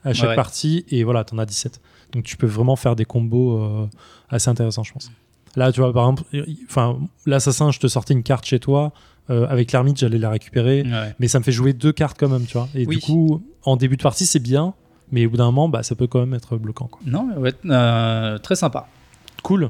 à 0.04 0.14
chaque 0.14 0.30
Ouais. 0.30 0.36
partie 0.36 0.86
et 0.90 1.04
voilà, 1.04 1.24
t'en 1.24 1.38
as 1.38 1.46
17. 1.46 1.80
Donc 2.14 2.24
tu 2.24 2.38
peux 2.38 2.48
vraiment 2.48 2.76
faire 2.76 2.96
des 2.96 3.06
combos 3.06 3.60
euh, 3.62 3.88
assez 4.30 4.50
intéressants, 4.50 4.84
je 4.84 4.94
pense. 4.94 5.12
Là, 5.56 5.72
tu 5.72 5.82
vois, 5.82 5.92
par 5.94 6.04
exemple, 6.10 6.24
enfin, 6.70 6.98
l'assassin, 7.26 7.72
je 7.72 7.80
te 7.80 7.88
sortais 7.88 8.14
une 8.14 8.24
carte 8.24 8.46
chez 8.46 8.60
toi. 8.60 8.92
euh, 9.30 9.46
avec 9.48 9.72
l'ermite, 9.72 9.98
j'allais 10.00 10.18
la 10.18 10.30
récupérer. 10.32 10.82
Ouais. 10.84 11.16
Mais 11.20 11.28
ça 11.30 11.40
me 11.40 11.44
fait 11.44 11.52
jouer 11.54 11.72
deux 11.74 11.92
cartes 11.94 12.18
quand 12.20 12.28
même, 12.28 12.46
tu 12.46 12.54
vois. 12.58 12.68
Et 12.76 12.86
Oui. 12.86 12.96
du 12.98 13.02
coup, 13.02 13.42
en 13.64 13.78
début 13.78 13.96
de 13.96 14.02
partie, 14.02 14.26
c'est 14.26 14.40
bien. 14.40 14.74
Mais 15.12 15.26
au 15.26 15.30
bout 15.30 15.38
d'un 15.38 15.46
moment, 15.46 15.70
bah, 15.70 15.84
ça 15.84 15.96
peut 15.96 16.08
quand 16.08 16.20
même 16.20 16.34
être 16.34 16.58
bloquant. 16.58 16.88
Quoi. 16.88 17.00
Non, 17.06 17.26
mais 17.30 17.38
ouais, 17.38 17.54
euh, 17.66 18.38
très 18.40 18.56
sympa. 18.56 18.88
Cool. 19.44 19.70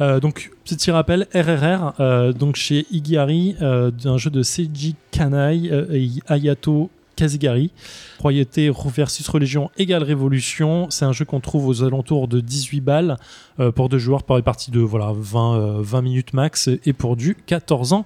Euh, 0.00 0.18
donc, 0.20 0.50
petit 0.64 0.90
rappel, 0.90 1.26
RRR, 1.34 1.94
euh, 2.00 2.32
donc 2.32 2.56
chez 2.56 2.86
Igihari, 2.90 3.54
euh, 3.62 3.90
d'un 3.90 4.18
jeu 4.18 4.30
de 4.30 4.42
Seiji 4.42 4.94
Kanai 5.10 5.66
et 5.92 6.10
Ayato 6.26 6.90
Kazigari. 7.16 7.70
Royauté 8.18 8.70
versus 8.86 9.28
religion 9.28 9.70
égale 9.76 10.02
révolution. 10.02 10.88
C'est 10.90 11.04
un 11.04 11.12
jeu 11.12 11.24
qu'on 11.24 11.40
trouve 11.40 11.66
aux 11.66 11.82
alentours 11.82 12.28
de 12.28 12.40
18 12.40 12.80
balles 12.80 13.16
euh, 13.60 13.72
pour 13.72 13.88
deux 13.88 13.98
joueurs 13.98 14.22
par 14.22 14.42
partie 14.42 14.70
de 14.70 14.80
voilà, 14.80 15.12
20, 15.14 15.80
20 15.80 15.98
euh, 15.98 16.02
minutes 16.02 16.32
max 16.32 16.68
et 16.84 16.92
pour 16.92 17.16
du 17.16 17.34
14 17.34 17.92
ans. 17.92 18.04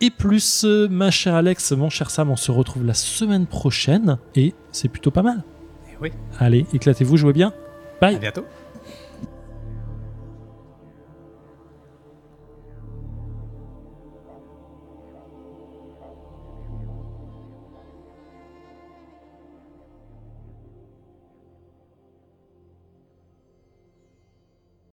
Et 0.00 0.10
plus, 0.10 0.64
ma 0.64 1.10
chère 1.10 1.34
Alex, 1.34 1.72
mon 1.72 1.90
cher 1.90 2.10
Sam, 2.10 2.30
on 2.30 2.36
se 2.36 2.52
retrouve 2.52 2.84
la 2.84 2.94
semaine 2.94 3.46
prochaine 3.46 4.18
et 4.36 4.54
c'est 4.70 4.88
plutôt 4.88 5.10
pas 5.10 5.22
mal. 5.22 5.42
Eh 5.90 5.96
oui. 6.00 6.12
Allez, 6.38 6.66
éclatez-vous, 6.72 7.16
jouez 7.16 7.32
bien. 7.32 7.52
Bye. 8.00 8.16
À 8.16 8.18
bientôt. 8.18 8.44